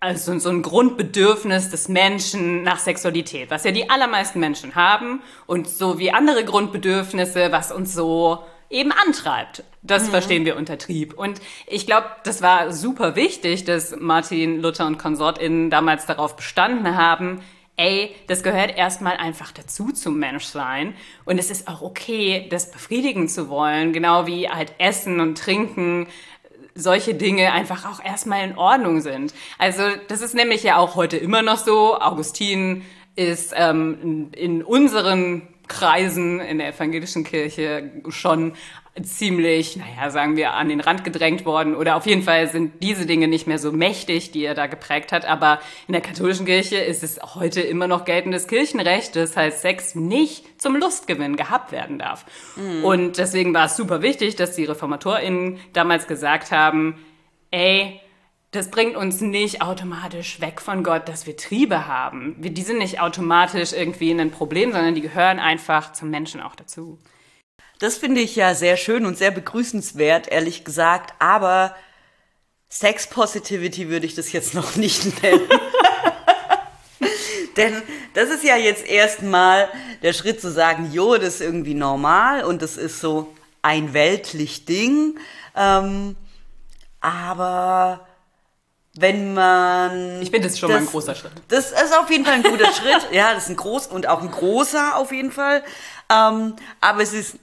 also 0.00 0.38
so 0.38 0.50
ein 0.50 0.62
Grundbedürfnis 0.62 1.70
des 1.70 1.88
Menschen 1.88 2.64
nach 2.64 2.78
Sexualität, 2.78 3.50
was 3.50 3.64
ja 3.64 3.70
die 3.70 3.88
allermeisten 3.88 4.40
Menschen 4.40 4.74
haben 4.74 5.22
und 5.46 5.68
so 5.68 5.98
wie 5.98 6.10
andere 6.10 6.44
Grundbedürfnisse, 6.44 7.52
was 7.52 7.70
uns 7.70 7.94
so 7.94 8.44
eben 8.68 8.90
antreibt. 8.90 9.62
Das 9.82 10.08
verstehen 10.08 10.44
wir 10.44 10.56
unter 10.56 10.78
Trieb. 10.78 11.14
Und 11.14 11.40
ich 11.66 11.86
glaube, 11.86 12.06
das 12.24 12.40
war 12.40 12.72
super 12.72 13.14
wichtig, 13.16 13.64
dass 13.64 13.94
Martin 13.98 14.60
Luther 14.60 14.86
und 14.86 14.98
KonsortInnen 14.98 15.70
damals 15.70 16.06
darauf 16.06 16.36
bestanden 16.36 16.96
haben, 16.96 17.42
ey, 17.76 18.14
das 18.26 18.42
gehört 18.42 18.76
erstmal 18.76 19.16
einfach 19.16 19.52
dazu 19.52 19.92
zum 19.92 20.18
Menschsein. 20.18 20.94
Und 21.24 21.38
es 21.38 21.50
ist 21.50 21.68
auch 21.68 21.82
okay, 21.82 22.46
das 22.50 22.70
befriedigen 22.70 23.28
zu 23.28 23.48
wollen, 23.48 23.92
genau 23.92 24.26
wie 24.26 24.48
halt 24.48 24.74
Essen 24.78 25.20
und 25.20 25.38
Trinken 25.38 26.06
solche 26.74 27.14
Dinge 27.14 27.52
einfach 27.52 27.90
auch 27.90 28.02
erstmal 28.02 28.48
in 28.48 28.56
Ordnung 28.56 29.00
sind. 29.00 29.34
Also 29.58 29.82
das 30.08 30.22
ist 30.22 30.34
nämlich 30.34 30.62
ja 30.62 30.78
auch 30.78 30.96
heute 30.96 31.16
immer 31.16 31.42
noch 31.42 31.58
so. 31.58 32.00
Augustin 32.00 32.82
ist 33.14 33.52
ähm, 33.54 33.98
in, 34.02 34.32
in 34.32 34.62
unseren 34.62 35.48
Kreisen 35.68 36.40
in 36.40 36.58
der 36.58 36.68
evangelischen 36.68 37.24
Kirche 37.24 37.90
schon 38.08 38.54
ziemlich, 39.00 39.76
naja, 39.76 40.10
sagen 40.10 40.36
wir, 40.36 40.52
an 40.52 40.68
den 40.68 40.80
Rand 40.80 41.02
gedrängt 41.02 41.46
worden. 41.46 41.74
Oder 41.74 41.96
auf 41.96 42.06
jeden 42.06 42.22
Fall 42.22 42.48
sind 42.48 42.82
diese 42.82 43.06
Dinge 43.06 43.26
nicht 43.26 43.46
mehr 43.46 43.58
so 43.58 43.72
mächtig, 43.72 44.32
die 44.32 44.44
er 44.44 44.54
da 44.54 44.66
geprägt 44.66 45.12
hat. 45.12 45.24
Aber 45.24 45.60
in 45.88 45.92
der 45.92 46.02
katholischen 46.02 46.44
Kirche 46.44 46.76
ist 46.76 47.02
es 47.02 47.18
heute 47.34 47.62
immer 47.62 47.86
noch 47.86 48.04
geltendes 48.04 48.46
Kirchenrecht, 48.46 49.16
das 49.16 49.36
heißt, 49.36 49.62
Sex 49.62 49.94
nicht 49.94 50.60
zum 50.60 50.76
Lustgewinn 50.76 51.36
gehabt 51.36 51.72
werden 51.72 51.98
darf. 51.98 52.26
Und 52.84 53.16
deswegen 53.16 53.54
war 53.54 53.66
es 53.66 53.76
super 53.76 54.02
wichtig, 54.02 54.36
dass 54.36 54.56
die 54.56 54.64
ReformatorInnen 54.64 55.58
damals 55.72 56.06
gesagt 56.06 56.50
haben, 56.50 56.98
ey, 57.50 57.98
das 58.50 58.70
bringt 58.70 58.96
uns 58.96 59.22
nicht 59.22 59.62
automatisch 59.62 60.42
weg 60.42 60.60
von 60.60 60.84
Gott, 60.84 61.08
dass 61.08 61.26
wir 61.26 61.38
Triebe 61.38 61.86
haben. 61.86 62.36
Wir, 62.38 62.50
die 62.50 62.60
sind 62.60 62.78
nicht 62.78 63.00
automatisch 63.00 63.72
irgendwie 63.72 64.10
ein 64.10 64.30
Problem, 64.30 64.72
sondern 64.72 64.94
die 64.94 65.00
gehören 65.00 65.38
einfach 65.38 65.94
zum 65.94 66.10
Menschen 66.10 66.42
auch 66.42 66.54
dazu. 66.54 66.98
Das 67.82 67.96
finde 67.96 68.20
ich 68.20 68.36
ja 68.36 68.54
sehr 68.54 68.76
schön 68.76 69.04
und 69.06 69.18
sehr 69.18 69.32
begrüßenswert, 69.32 70.28
ehrlich 70.28 70.64
gesagt. 70.64 71.14
Aber 71.18 71.74
Sex 72.68 73.08
Positivity 73.08 73.88
würde 73.88 74.06
ich 74.06 74.14
das 74.14 74.30
jetzt 74.30 74.54
noch 74.54 74.76
nicht 74.76 75.20
nennen. 75.20 75.40
Denn 77.56 77.82
das 78.14 78.30
ist 78.30 78.44
ja 78.44 78.56
jetzt 78.56 78.86
erstmal 78.86 79.68
der 80.00 80.12
Schritt 80.12 80.40
zu 80.40 80.52
sagen, 80.52 80.92
jo, 80.92 81.16
das 81.16 81.34
ist 81.34 81.40
irgendwie 81.40 81.74
normal 81.74 82.44
und 82.44 82.62
das 82.62 82.76
ist 82.76 83.00
so 83.00 83.34
ein 83.62 83.92
weltlich 83.92 84.64
Ding. 84.64 85.18
Ähm, 85.56 86.14
aber 87.00 88.06
wenn 88.94 89.34
man. 89.34 90.22
Ich 90.22 90.30
finde, 90.30 90.46
das 90.46 90.52
ist 90.52 90.60
schon 90.60 90.68
das, 90.68 90.76
mal 90.78 90.86
ein 90.86 90.90
großer 90.90 91.16
Schritt. 91.16 91.32
Das 91.48 91.72
ist 91.72 91.98
auf 91.98 92.08
jeden 92.08 92.24
Fall 92.24 92.34
ein 92.34 92.44
guter 92.44 92.72
Schritt. 92.72 93.08
Ja, 93.10 93.34
das 93.34 93.42
ist 93.42 93.50
ein 93.50 93.56
groß 93.56 93.88
und 93.88 94.06
auch 94.06 94.22
ein 94.22 94.30
großer 94.30 94.96
auf 94.96 95.10
jeden 95.10 95.32
Fall. 95.32 95.64
Ähm, 96.08 96.54
aber 96.80 97.02
es 97.02 97.12
ist 97.12 97.38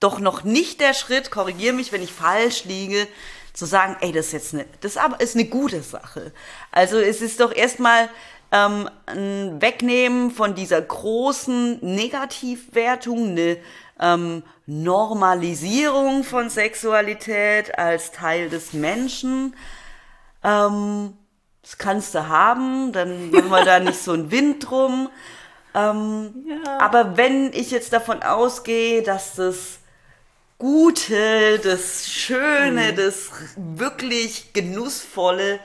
doch 0.00 0.18
noch 0.18 0.44
nicht 0.44 0.80
der 0.80 0.94
Schritt, 0.94 1.30
korrigiere 1.30 1.74
mich, 1.74 1.92
wenn 1.92 2.02
ich 2.02 2.12
falsch 2.12 2.64
liege, 2.64 3.06
zu 3.52 3.66
sagen, 3.66 3.96
ey, 4.00 4.12
das 4.12 4.26
ist 4.26 4.32
jetzt 4.32 4.54
eine, 4.54 4.66
das 4.80 4.96
ist 5.18 5.34
eine 5.34 5.44
gute 5.44 5.82
Sache. 5.82 6.32
Also 6.70 6.98
es 6.98 7.20
ist 7.20 7.40
doch 7.40 7.54
erstmal 7.54 8.08
ähm, 8.52 8.88
ein 9.06 9.60
Wegnehmen 9.60 10.30
von 10.30 10.54
dieser 10.54 10.80
großen 10.80 11.78
Negativwertung, 11.82 13.30
eine 13.30 13.58
ähm, 14.00 14.42
Normalisierung 14.66 16.24
von 16.24 16.48
Sexualität 16.48 17.78
als 17.78 18.12
Teil 18.12 18.48
des 18.48 18.72
Menschen. 18.72 19.54
Ähm, 20.42 21.14
das 21.62 21.76
kannst 21.76 22.14
du 22.14 22.28
haben, 22.28 22.92
dann 22.92 23.30
machen 23.30 23.50
wir 23.50 23.64
da 23.64 23.78
nicht 23.78 24.02
so 24.02 24.12
einen 24.12 24.30
Wind 24.30 24.70
drum. 24.70 25.10
Ähm, 25.74 26.46
ja. 26.46 26.78
Aber 26.80 27.16
wenn 27.16 27.52
ich 27.52 27.70
jetzt 27.70 27.92
davon 27.92 28.22
ausgehe, 28.22 29.02
dass 29.02 29.34
das 29.34 29.79
Gute, 30.60 31.58
das 31.58 32.06
Schöne, 32.06 32.92
mhm. 32.92 32.96
das 32.96 33.30
wirklich 33.56 34.52
Genussvolle 34.52 35.58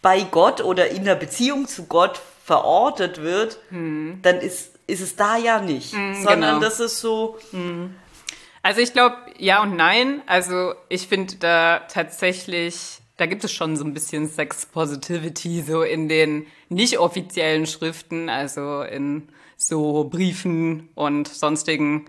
bei 0.00 0.22
Gott 0.22 0.62
oder 0.62 0.90
in 0.90 1.04
der 1.04 1.16
Beziehung 1.16 1.66
zu 1.66 1.86
Gott 1.86 2.20
verortet 2.44 3.20
wird, 3.20 3.58
mhm. 3.70 4.20
dann 4.22 4.38
ist, 4.38 4.78
ist 4.86 5.00
es 5.00 5.16
da 5.16 5.36
ja 5.36 5.60
nicht, 5.60 5.92
mhm, 5.92 6.14
sondern 6.14 6.54
genau. 6.54 6.60
das 6.60 6.78
ist 6.78 7.00
so. 7.00 7.36
Mhm. 7.50 7.96
Also 8.62 8.80
ich 8.80 8.92
glaube, 8.92 9.16
ja 9.38 9.60
und 9.60 9.74
nein. 9.74 10.22
Also 10.26 10.74
ich 10.88 11.08
finde 11.08 11.34
da 11.40 11.80
tatsächlich, 11.80 13.00
da 13.16 13.26
gibt 13.26 13.42
es 13.42 13.52
schon 13.52 13.76
so 13.76 13.84
ein 13.84 13.92
bisschen 13.92 14.28
Sex 14.28 14.66
Positivity 14.66 15.64
so 15.66 15.82
in 15.82 16.08
den 16.08 16.46
nicht 16.68 16.98
offiziellen 16.98 17.66
Schriften, 17.66 18.28
also 18.28 18.82
in 18.82 19.30
so 19.56 20.04
Briefen 20.04 20.90
und 20.94 21.26
sonstigen 21.26 22.06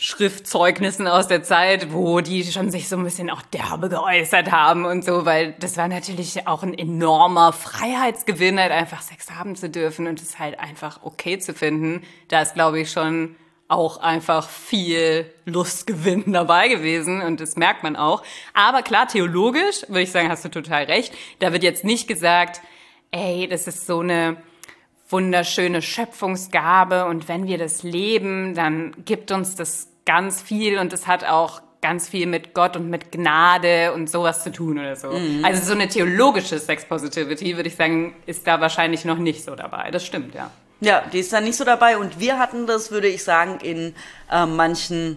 Schriftzeugnissen 0.00 1.08
aus 1.08 1.26
der 1.26 1.42
Zeit, 1.42 1.92
wo 1.92 2.20
die 2.20 2.44
schon 2.44 2.70
sich 2.70 2.88
so 2.88 2.96
ein 2.96 3.02
bisschen 3.02 3.30
auch 3.30 3.42
derbe 3.42 3.88
geäußert 3.88 4.52
haben 4.52 4.84
und 4.84 5.04
so, 5.04 5.26
weil 5.26 5.56
das 5.58 5.76
war 5.76 5.88
natürlich 5.88 6.46
auch 6.46 6.62
ein 6.62 6.72
enormer 6.72 7.52
Freiheitsgewinn, 7.52 8.60
halt 8.60 8.70
einfach 8.70 9.02
Sex 9.02 9.32
haben 9.32 9.56
zu 9.56 9.68
dürfen 9.68 10.06
und 10.06 10.22
es 10.22 10.38
halt 10.38 10.60
einfach 10.60 11.00
okay 11.02 11.40
zu 11.40 11.52
finden. 11.52 12.04
Da 12.28 12.42
ist, 12.42 12.54
glaube 12.54 12.78
ich, 12.78 12.92
schon 12.92 13.34
auch 13.66 13.98
einfach 13.98 14.48
viel 14.48 15.28
Lustgewinn 15.46 16.32
dabei 16.32 16.68
gewesen 16.68 17.20
und 17.20 17.40
das 17.40 17.56
merkt 17.56 17.82
man 17.82 17.96
auch. 17.96 18.22
Aber 18.54 18.82
klar, 18.82 19.08
theologisch 19.08 19.82
würde 19.88 20.02
ich 20.02 20.12
sagen, 20.12 20.30
hast 20.30 20.44
du 20.44 20.48
total 20.48 20.84
recht. 20.84 21.12
Da 21.40 21.52
wird 21.52 21.64
jetzt 21.64 21.84
nicht 21.84 22.06
gesagt, 22.06 22.60
ey, 23.10 23.48
das 23.48 23.66
ist 23.66 23.84
so 23.88 23.98
eine 23.98 24.36
wunderschöne 25.08 25.82
Schöpfungsgabe 25.82 27.06
und 27.06 27.28
wenn 27.28 27.46
wir 27.46 27.58
das 27.58 27.82
leben, 27.82 28.54
dann 28.54 28.94
gibt 29.04 29.30
uns 29.32 29.56
das 29.56 29.88
ganz 30.04 30.42
viel 30.42 30.78
und 30.78 30.92
es 30.92 31.06
hat 31.06 31.24
auch 31.24 31.62
ganz 31.80 32.08
viel 32.08 32.26
mit 32.26 32.54
Gott 32.54 32.76
und 32.76 32.90
mit 32.90 33.12
Gnade 33.12 33.92
und 33.92 34.10
sowas 34.10 34.42
zu 34.42 34.50
tun 34.50 34.78
oder 34.78 34.96
so. 34.96 35.10
Mhm. 35.12 35.44
Also 35.44 35.64
so 35.64 35.72
eine 35.72 35.88
theologische 35.88 36.58
Sex 36.58 36.84
Positivity, 36.84 37.56
würde 37.56 37.68
ich 37.68 37.76
sagen, 37.76 38.16
ist 38.26 38.46
da 38.46 38.60
wahrscheinlich 38.60 39.04
noch 39.04 39.18
nicht 39.18 39.44
so 39.44 39.54
dabei. 39.54 39.90
Das 39.90 40.04
stimmt, 40.04 40.34
ja. 40.34 40.50
Ja, 40.80 41.02
die 41.12 41.18
ist 41.18 41.32
da 41.32 41.40
nicht 41.40 41.56
so 41.56 41.64
dabei 41.64 41.98
und 41.98 42.20
wir 42.20 42.38
hatten 42.38 42.66
das, 42.66 42.90
würde 42.90 43.08
ich 43.08 43.24
sagen, 43.24 43.58
in 43.60 43.94
äh, 44.30 44.46
manchen 44.46 45.16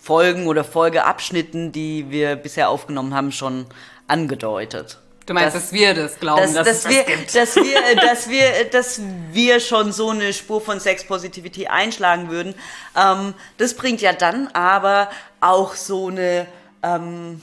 Folgen 0.00 0.46
oder 0.46 0.64
Folgeabschnitten, 0.64 1.72
die 1.72 2.10
wir 2.10 2.36
bisher 2.36 2.68
aufgenommen 2.68 3.14
haben, 3.14 3.32
schon 3.32 3.66
angedeutet. 4.08 5.01
Du 5.26 5.34
meinst, 5.34 5.54
dass, 5.54 5.64
dass 5.64 5.72
wir 5.72 5.94
das 5.94 6.18
glauben, 6.18 6.42
dass, 6.42 6.52
dass, 6.52 6.66
dass 6.66 6.78
es 6.78 6.88
wir, 6.88 7.04
gibt. 7.04 7.34
Dass 7.34 7.56
wir, 7.56 7.96
dass, 7.96 8.28
wir, 8.28 8.64
dass 8.70 9.00
wir 9.30 9.60
schon 9.60 9.92
so 9.92 10.10
eine 10.10 10.32
Spur 10.32 10.60
von 10.60 10.80
Sex 10.80 11.04
Positivity 11.04 11.68
einschlagen 11.68 12.28
würden. 12.28 12.54
Ähm, 12.96 13.34
das 13.58 13.74
bringt 13.74 14.00
ja 14.00 14.12
dann 14.12 14.48
aber 14.48 15.10
auch 15.40 15.74
so 15.74 16.08
eine... 16.08 16.46
Ähm, 16.82 17.40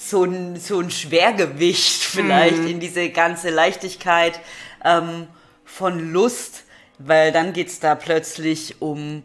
so 0.00 0.22
ein, 0.22 0.56
so 0.56 0.78
ein 0.78 0.92
Schwergewicht 0.92 2.04
vielleicht 2.04 2.58
mhm. 2.58 2.68
in 2.68 2.80
diese 2.80 3.10
ganze 3.10 3.50
Leichtigkeit 3.50 4.40
ähm, 4.84 5.26
von 5.64 6.12
Lust, 6.12 6.64
weil 6.98 7.32
dann 7.32 7.52
geht's 7.52 7.80
da 7.80 7.96
plötzlich 7.96 8.80
um 8.80 9.24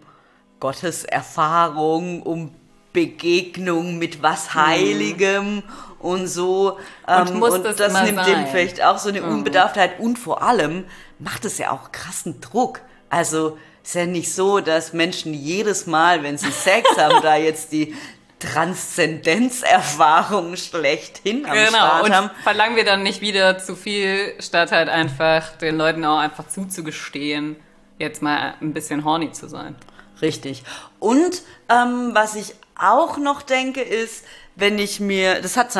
Gottes 0.59 1.03
Erfahrung, 1.03 2.23
um 2.23 2.55
Begegnung 2.91 3.97
mit 3.97 4.23
was 4.23 4.55
Heiligem 4.55 5.57
mhm 5.57 5.63
und 6.03 6.27
so. 6.27 6.77
Ähm, 7.07 7.41
und, 7.41 7.51
und 7.51 7.63
das, 7.63 7.77
das 7.77 7.93
nimmt 8.03 8.23
sein. 8.23 8.25
dem 8.25 8.45
vielleicht 8.47 8.83
auch 8.83 8.97
so 8.97 9.07
eine 9.09 9.21
mhm. 9.21 9.29
Unbedarftheit 9.29 9.99
und 9.99 10.19
vor 10.19 10.43
allem 10.43 10.85
macht 11.19 11.45
es 11.45 11.57
ja 11.57 11.71
auch 11.71 11.91
krassen 11.91 12.41
Druck. 12.41 12.81
Also 13.09 13.57
ist 13.83 13.95
ja 13.95 14.05
nicht 14.05 14.31
so, 14.33 14.59
dass 14.59 14.93
Menschen 14.93 15.33
jedes 15.33 15.87
Mal, 15.87 16.23
wenn 16.23 16.37
sie 16.37 16.51
Sex 16.51 16.87
haben, 16.97 17.21
da 17.21 17.35
jetzt 17.35 17.71
die 17.71 17.95
Transzendenzerfahrung 18.39 20.57
schlechthin 20.57 21.45
am 21.45 21.53
genau. 21.53 21.69
Start 21.69 22.11
haben. 22.11 22.29
Und 22.29 22.35
verlangen 22.43 22.75
wir 22.75 22.83
dann 22.83 23.03
nicht 23.03 23.21
wieder 23.21 23.57
zu 23.57 23.75
viel, 23.75 24.33
statt 24.39 24.73
halt 24.73 24.89
einfach 24.89 25.55
den 25.57 25.77
Leuten 25.77 26.03
auch 26.03 26.19
einfach 26.19 26.49
zuzugestehen, 26.49 27.55
jetzt 27.99 28.21
mal 28.21 28.55
ein 28.61 28.73
bisschen 28.73 29.05
horny 29.05 29.31
zu 29.31 29.47
sein. 29.47 29.77
Richtig. 30.21 30.63
Und 30.99 31.43
ähm, 31.69 32.09
was 32.13 32.35
ich 32.35 32.53
auch 32.75 33.17
noch 33.17 33.43
denke, 33.43 33.81
ist, 33.81 34.25
wenn 34.55 34.77
ich 34.79 34.99
mir, 34.99 35.41
das 35.41 35.57
hat 35.57 35.75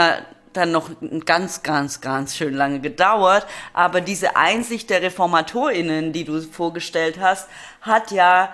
dann 0.54 0.72
noch 0.72 0.90
ganz, 1.26 1.64
ganz, 1.64 2.02
ganz 2.02 2.36
schön 2.36 2.54
lange 2.54 2.80
gedauert, 2.80 3.46
aber 3.74 4.02
diese 4.02 4.36
Einsicht 4.36 4.90
der 4.90 5.02
ReformatorInnen, 5.02 6.14
die 6.14 6.26
du 6.26 6.42
vorgestellt 6.42 7.20
hast, 7.20 7.48
hat 7.82 8.12
ja 8.12 8.54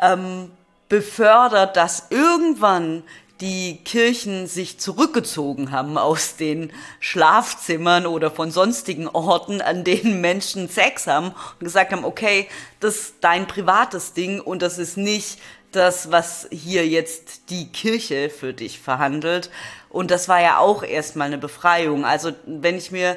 ähm, 0.00 0.50
befördert, 0.88 1.76
dass 1.76 2.08
irgendwann 2.10 3.02
die 3.40 3.78
Kirchen 3.84 4.46
sich 4.46 4.78
zurückgezogen 4.78 5.72
haben 5.72 5.98
aus 5.98 6.36
den 6.36 6.72
Schlafzimmern 7.00 8.06
oder 8.06 8.30
von 8.30 8.52
sonstigen 8.52 9.08
Orten, 9.08 9.60
an 9.60 9.82
denen 9.82 10.20
Menschen 10.20 10.68
Sex 10.68 11.08
haben 11.08 11.28
und 11.28 11.60
gesagt 11.60 11.92
haben, 11.92 12.04
okay, 12.04 12.48
das 12.78 12.96
ist 12.96 13.14
dein 13.20 13.48
privates 13.48 14.12
Ding 14.12 14.40
und 14.40 14.62
das 14.62 14.78
ist 14.78 14.96
nicht 14.96 15.40
das, 15.72 16.10
was 16.10 16.48
hier 16.50 16.86
jetzt 16.86 17.50
die 17.50 17.68
Kirche 17.70 18.30
für 18.30 18.52
dich 18.52 18.80
verhandelt. 18.80 19.50
Und 19.88 20.10
das 20.10 20.28
war 20.28 20.40
ja 20.40 20.58
auch 20.58 20.82
erstmal 20.82 21.26
eine 21.26 21.38
Befreiung. 21.38 22.04
Also 22.04 22.32
wenn 22.46 22.76
ich 22.76 22.90
mir 22.90 23.16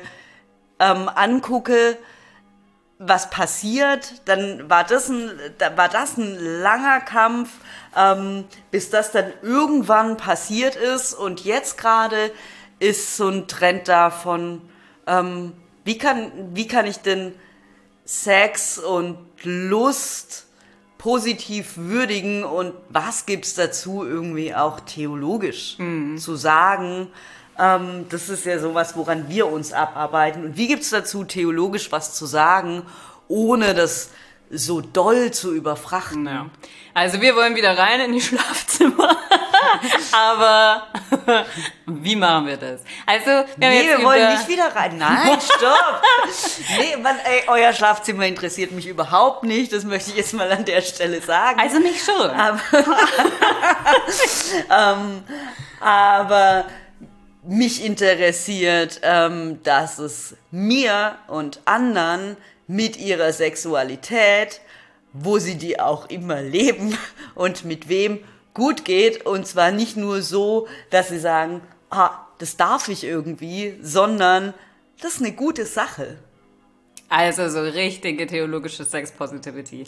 ähm, 0.80 1.10
angucke, 1.10 1.98
was 2.98 3.30
passiert, 3.30 4.22
dann 4.26 4.70
war 4.70 4.84
das 4.84 5.10
ein, 5.10 5.32
da 5.58 5.76
war 5.78 5.90
das 5.90 6.18
ein 6.18 6.38
langer 6.62 7.02
Kampf, 7.02 7.50
ähm, 7.96 8.46
bis 8.72 8.90
das 8.90 9.12
dann 9.12 9.34
irgendwann 9.42 10.18
passiert 10.18 10.76
ist. 10.76 11.14
Und 11.14 11.44
jetzt 11.44 11.78
gerade 11.78 12.32
ist 12.80 13.18
so 13.18 13.28
ein 13.28 13.48
Trend 13.48 13.88
da 13.88 14.12
von, 14.12 14.62
ähm, 15.08 15.54
wie 15.84 15.98
kann, 15.98 16.32
wie 16.54 16.68
kann 16.68 16.86
ich 16.86 16.98
denn 16.98 17.34
Sex 18.06 18.78
und 18.80 19.18
Lust 19.44 20.45
positiv 21.06 21.74
würdigen 21.76 22.44
und 22.44 22.74
was 22.90 23.28
gibt's 23.28 23.54
dazu 23.54 24.04
irgendwie 24.04 24.56
auch 24.56 24.80
theologisch 24.80 25.76
mhm. 25.78 26.18
zu 26.18 26.36
sagen. 26.36 27.10
Ähm, 27.60 28.08
das 28.10 28.28
ist 28.28 28.44
ja 28.48 28.58
sowas, 28.58 28.98
woran 28.98 29.30
wir 29.30 29.46
uns 29.46 29.72
abarbeiten. 29.72 30.44
Und 30.44 30.58
wie 30.58 30.68
gibt's 30.68 30.90
dazu 30.90 31.24
theologisch 31.24 31.92
was 31.92 32.16
zu 32.16 32.26
sagen, 32.26 32.88
ohne 33.28 33.76
das 33.76 34.10
so 34.50 34.82
doll 34.82 35.30
zu 35.30 35.54
überfrachten? 35.54 36.26
Ja. 36.26 36.48
Also 36.96 37.22
wir 37.22 37.36
wollen 37.36 37.56
wieder 37.56 37.78
rein 37.78 38.00
in 38.00 38.12
die 38.12 38.22
Schlafzimmer. 38.22 39.16
Aber 40.12 40.88
wie 41.86 42.16
machen 42.16 42.48
wir 42.48 42.58
das? 42.58 42.82
Also, 43.06 43.48
wir 43.58 43.70
nee, 43.70 43.88
wir 43.88 44.04
wollen 44.04 44.34
nicht 44.34 44.48
wieder 44.48 44.76
rein. 44.76 44.98
Nein, 44.98 45.40
stopp. 45.42 46.02
nee, 46.80 46.96
man, 46.98 47.16
ey, 47.20 47.44
euer 47.48 47.74
Schlafzimmer 47.74 48.26
interessiert 48.26 48.72
mich 48.72 48.88
überhaupt 48.88 49.44
nicht. 49.44 49.74
Das 49.74 49.84
möchte 49.84 50.12
ich 50.12 50.18
jetzt 50.18 50.34
mal 50.34 50.52
an 50.52 50.66
der 50.66 50.82
Stelle 50.82 51.22
sagen. 51.22 51.60
Also 51.60 51.80
mich 51.80 52.04
schon. 52.04 52.30
Aber, 52.30 52.60
ähm, 54.70 55.24
aber 55.80 56.66
mich 57.44 57.84
interessiert, 57.84 59.00
ähm, 59.04 59.62
dass 59.64 60.00
es 60.00 60.36
mir 60.52 61.18
und 61.28 61.62
anderen 61.66 62.38
mit 62.68 62.98
ihrer 62.98 63.32
Sexualität, 63.32 64.62
wo 65.14 65.38
sie 65.38 65.56
die 65.56 65.80
auch 65.80 66.10
immer 66.10 66.42
leben 66.42 66.98
und 67.36 67.64
mit 67.66 67.88
wem 67.88 68.24
gut 68.56 68.86
geht. 68.86 69.28
Und 69.28 69.46
zwar 69.46 69.70
nicht 69.70 69.96
nur 69.98 70.24
so, 70.24 70.68
dass 70.90 71.10
sie 71.10 71.20
sagen, 71.20 71.62
ah, 71.92 72.10
das 72.40 72.58
darf 72.58 72.88
ich 72.88 73.04
irgendwie, 73.04 73.78
sondern 73.82 74.56
das 75.02 75.16
ist 75.16 75.22
eine 75.22 75.34
gute 75.34 75.66
Sache. 75.66 76.18
Also 77.08 77.48
so 77.50 77.62
richtige 77.62 78.26
theologische 78.26 78.84
Sex 78.84 79.12
Positivity. 79.12 79.86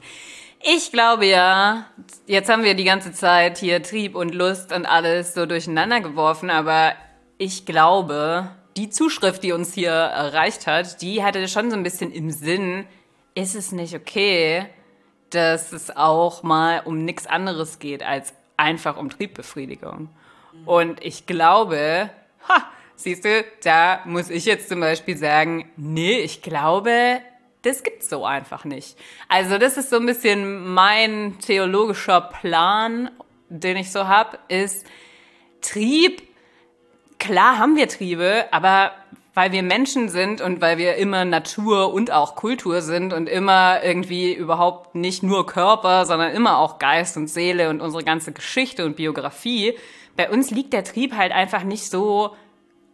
Ich 0.62 0.92
glaube 0.92 1.26
ja, 1.26 1.88
jetzt 2.26 2.50
haben 2.50 2.64
wir 2.64 2.76
die 2.76 2.84
ganze 2.84 3.12
Zeit 3.12 3.58
hier 3.58 3.82
Trieb 3.82 4.16
und 4.16 4.34
Lust 4.34 4.72
und 4.72 4.86
alles 4.86 5.34
so 5.34 5.46
durcheinander 5.46 6.00
geworfen, 6.02 6.50
aber 6.50 6.94
ich 7.38 7.66
glaube, 7.66 8.50
die 8.76 8.90
Zuschrift, 8.90 9.44
die 9.44 9.52
uns 9.52 9.74
hier 9.74 9.92
erreicht 9.92 10.68
hat, 10.68 11.02
die 11.02 11.24
hatte 11.24 11.48
schon 11.48 11.70
so 11.70 11.78
ein 11.78 11.84
bisschen 11.84 12.12
im 12.12 12.32
Sinn, 12.32 12.86
ist 13.36 13.56
es 13.56 13.72
nicht 13.72 13.96
okay, 13.96 14.66
dass 15.30 15.74
es 15.74 15.96
auch 15.96 16.44
mal 16.44 16.82
um 16.86 17.04
nichts 17.04 17.28
anderes 17.28 17.80
geht 17.80 18.02
als 18.02 18.34
einfach 18.58 18.98
um 18.98 19.10
Triebbefriedigung. 19.10 20.10
Und 20.66 21.04
ich 21.04 21.26
glaube, 21.26 22.10
ha, 22.50 22.64
siehst 22.96 23.24
du, 23.26 23.46
da 23.64 24.02
muss 24.06 24.30
ich 24.30 24.46
jetzt 24.46 24.70
zum 24.70 24.80
Beispiel 24.80 25.16
sagen, 25.16 25.72
nee, 25.78 26.20
ich 26.20 26.42
glaube, 26.42 27.22
das 27.62 27.84
gibt's 27.84 28.10
so 28.10 28.26
einfach 28.26 28.66
nicht. 28.66 28.98
Also 29.28 29.58
das 29.58 29.78
ist 29.78 29.90
so 29.90 29.98
ein 29.98 30.06
bisschen 30.06 30.74
mein 30.74 31.38
theologischer 31.40 32.22
Plan, 32.22 33.12
den 33.50 33.78
ich 33.78 33.92
so 33.92 34.08
hab, 34.08 34.40
ist 34.52 34.86
Trieb. 35.62 36.22
Klar 37.20 37.58
haben 37.58 37.76
wir 37.76 37.88
Triebe, 37.88 38.46
aber 38.52 38.92
weil 39.38 39.52
wir 39.52 39.62
Menschen 39.62 40.10
sind 40.10 40.42
und 40.42 40.62
weil 40.62 40.80
wir 40.80 40.96
immer 40.96 41.24
Natur 41.24 41.94
und 41.94 42.10
auch 42.10 42.34
Kultur 42.36 42.82
sind 42.82 43.14
und 43.14 43.30
immer 43.30 43.84
irgendwie 43.84 44.34
überhaupt 44.34 44.96
nicht 44.96 45.22
nur 45.22 45.46
Körper, 45.46 46.08
sondern 46.08 46.32
immer 46.32 46.58
auch 46.58 46.80
Geist 46.80 47.18
und 47.18 47.28
Seele 47.28 47.70
und 47.70 47.80
unsere 47.80 48.04
ganze 48.04 48.32
Geschichte 48.32 48.84
und 48.84 48.96
Biografie, 48.96 49.78
bei 50.16 50.32
uns 50.32 50.50
liegt 50.50 50.74
der 50.74 50.84
Trieb 50.84 51.16
halt 51.16 51.32
einfach 51.32 51.62
nicht 51.62 51.88
so 51.88 52.36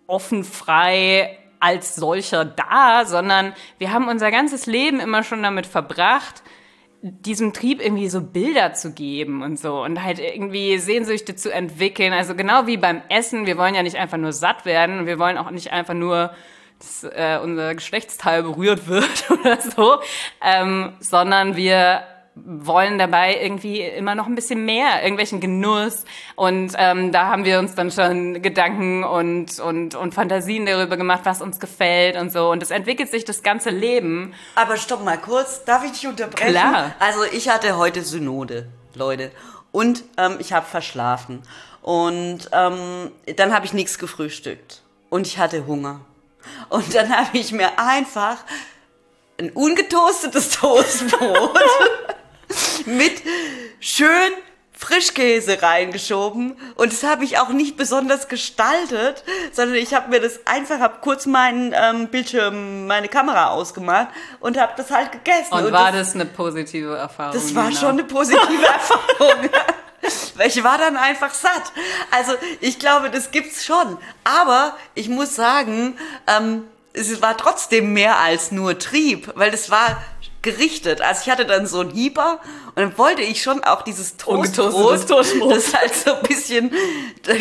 offen 0.05 0.43
frei 0.43 1.39
als 1.61 1.95
solcher 1.95 2.43
da, 2.43 3.05
sondern 3.05 3.53
wir 3.77 3.93
haben 3.93 4.09
unser 4.09 4.29
ganzes 4.29 4.65
Leben 4.65 4.99
immer 4.99 5.23
schon 5.23 5.43
damit 5.43 5.65
verbracht, 5.65 6.43
diesem 7.05 7.51
Trieb 7.51 7.81
irgendwie 7.81 8.07
so 8.07 8.21
Bilder 8.21 8.73
zu 8.73 8.93
geben 8.93 9.43
und 9.43 9.59
so 9.59 9.83
und 9.83 10.01
halt 10.01 10.19
irgendwie 10.19 10.77
Sehnsüchte 10.77 11.35
zu 11.35 11.53
entwickeln. 11.53 12.13
Also 12.13 12.33
genau 12.33 12.65
wie 12.65 12.77
beim 12.77 13.01
Essen, 13.09 13.45
wir 13.45 13.57
wollen 13.57 13.75
ja 13.75 13.83
nicht 13.83 13.97
einfach 13.97 14.17
nur 14.17 14.31
satt 14.31 14.65
werden 14.65 15.05
wir 15.05 15.19
wollen 15.19 15.37
auch 15.37 15.51
nicht 15.51 15.73
einfach 15.73 15.93
nur, 15.93 16.33
dass 16.79 17.03
äh, 17.03 17.39
unser 17.43 17.75
Geschlechtsteil 17.75 18.43
berührt 18.43 18.87
wird 18.87 19.29
oder 19.29 19.59
so, 19.59 19.97
ähm, 20.41 20.93
sondern 21.01 21.57
wir 21.57 22.03
wollen 22.35 22.97
dabei 22.97 23.39
irgendwie 23.39 23.81
immer 23.81 24.15
noch 24.15 24.25
ein 24.25 24.35
bisschen 24.35 24.65
mehr, 24.65 25.03
irgendwelchen 25.03 25.39
Genuss. 25.39 26.05
Und 26.35 26.73
ähm, 26.77 27.11
da 27.11 27.27
haben 27.27 27.45
wir 27.45 27.59
uns 27.59 27.75
dann 27.75 27.91
schon 27.91 28.41
Gedanken 28.41 29.03
und, 29.03 29.59
und, 29.59 29.95
und 29.95 30.13
Fantasien 30.13 30.65
darüber 30.65 30.97
gemacht, 30.97 31.21
was 31.25 31.41
uns 31.41 31.59
gefällt 31.59 32.17
und 32.17 32.31
so. 32.31 32.49
Und 32.49 32.63
es 32.63 32.71
entwickelt 32.71 33.11
sich 33.11 33.23
das 33.25 33.43
ganze 33.43 33.69
Leben. 33.69 34.33
Aber 34.55 34.77
stopp 34.77 35.03
mal 35.03 35.17
kurz, 35.17 35.63
darf 35.63 35.83
ich 35.83 35.91
dich 35.91 36.07
unterbrechen? 36.07 36.51
Klar. 36.51 36.95
Also 36.99 37.23
ich 37.31 37.49
hatte 37.49 37.77
heute 37.77 38.01
Synode, 38.01 38.67
Leute. 38.95 39.31
Und 39.71 40.03
ähm, 40.17 40.37
ich 40.39 40.53
habe 40.53 40.65
verschlafen. 40.65 41.43
Und 41.81 42.49
ähm, 42.51 43.11
dann 43.35 43.53
habe 43.53 43.65
ich 43.65 43.73
nichts 43.73 43.99
gefrühstückt. 43.99 44.81
Und 45.09 45.27
ich 45.27 45.37
hatte 45.37 45.67
Hunger. 45.67 46.01
Und 46.69 46.95
dann 46.95 47.09
habe 47.15 47.37
ich 47.37 47.51
mir 47.51 47.77
einfach 47.77 48.37
ein 49.39 49.51
ungetoastetes 49.51 50.49
Toastbrot 50.51 51.59
mit 52.85 53.21
schön 53.79 54.31
Frischkäse 54.83 55.61
reingeschoben 55.61 56.57
und 56.75 56.91
das 56.91 57.03
habe 57.03 57.23
ich 57.23 57.37
auch 57.37 57.49
nicht 57.49 57.77
besonders 57.77 58.27
gestaltet, 58.27 59.23
sondern 59.51 59.77
ich 59.77 59.93
habe 59.93 60.09
mir 60.09 60.19
das 60.19 60.41
einfach, 60.45 60.79
habe 60.79 60.95
kurz 61.01 61.25
meinen 61.25 61.73
ähm, 61.75 62.07
Bildschirm, 62.07 62.87
meine 62.87 63.07
Kamera 63.07 63.51
ausgemacht 63.51 64.09
und 64.41 64.57
habe 64.59 64.73
das 64.75 64.91
halt 64.91 65.11
gegessen. 65.11 65.53
Und, 65.53 65.65
und 65.65 65.71
war 65.71 65.91
das, 65.91 66.07
das, 66.07 66.15
eine 66.15 66.25
positive 66.25 66.97
Erfahrung? 66.97 67.33
Das 67.33 67.55
war 67.55 67.69
Nina? 67.69 67.79
schon 67.79 67.89
eine 67.91 68.03
positive 68.03 68.65
Erfahrung. 68.73 69.49
Weil 70.35 70.47
ich 70.47 70.61
war 70.63 70.77
dann 70.77 70.97
einfach 70.97 71.33
satt. 71.33 71.71
Also 72.11 72.33
ich 72.59 72.77
glaube, 72.77 73.09
das 73.09 73.31
gibt's 73.31 73.63
schon. 73.63 73.97
Aber 74.25 74.75
ich 74.95 75.07
muss 75.07 75.35
sagen, 75.35 75.95
ähm, 76.27 76.63
es 76.93 77.21
war 77.21 77.37
trotzdem 77.37 77.93
mehr 77.93 78.19
als 78.19 78.51
nur 78.51 78.77
Trieb, 78.77 79.31
weil 79.35 79.49
das 79.49 79.69
war 79.69 80.03
gerichtet. 80.43 81.01
Also 81.01 81.21
ich 81.23 81.31
hatte 81.31 81.45
dann 81.45 81.65
so 81.65 81.79
einen 81.79 81.89
Hieber 81.89 82.39
und 82.67 82.77
dann 82.77 82.97
wollte 82.97 83.23
ich 83.23 83.41
schon 83.41 83.63
auch 83.63 83.81
dieses 83.81 84.17
Toastbrot, 84.17 85.07
Toastbrot. 85.07 85.55
das 85.55 85.73
halt 85.73 85.95
so 85.95 86.13
ein 86.13 86.21
bisschen 86.23 86.71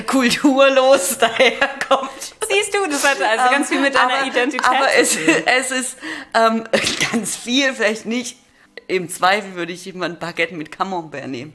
kulturlos 0.07 1.19
daherkommt. 1.21 2.11
Siehst 2.49 2.75
du, 2.75 2.89
das 2.89 3.07
hat 3.07 3.21
also 3.21 3.51
ganz 3.51 3.69
viel 3.69 3.81
mit 3.81 3.95
deiner 3.95 4.21
aber, 4.21 4.27
Identität 4.27 4.65
aber 4.65 4.87
es, 4.97 5.17
es 5.17 5.71
ist 5.71 5.97
ähm, 6.33 6.65
ganz 7.13 7.37
viel, 7.37 7.75
vielleicht 7.75 8.07
nicht. 8.07 8.39
Im 8.87 9.09
Zweifel 9.09 9.55
würde 9.55 9.73
ich 9.73 9.87
immer 9.87 10.07
ein 10.07 10.19
Baguette 10.19 10.55
mit 10.55 10.73
Camembert 10.73 11.29
nehmen. 11.29 11.53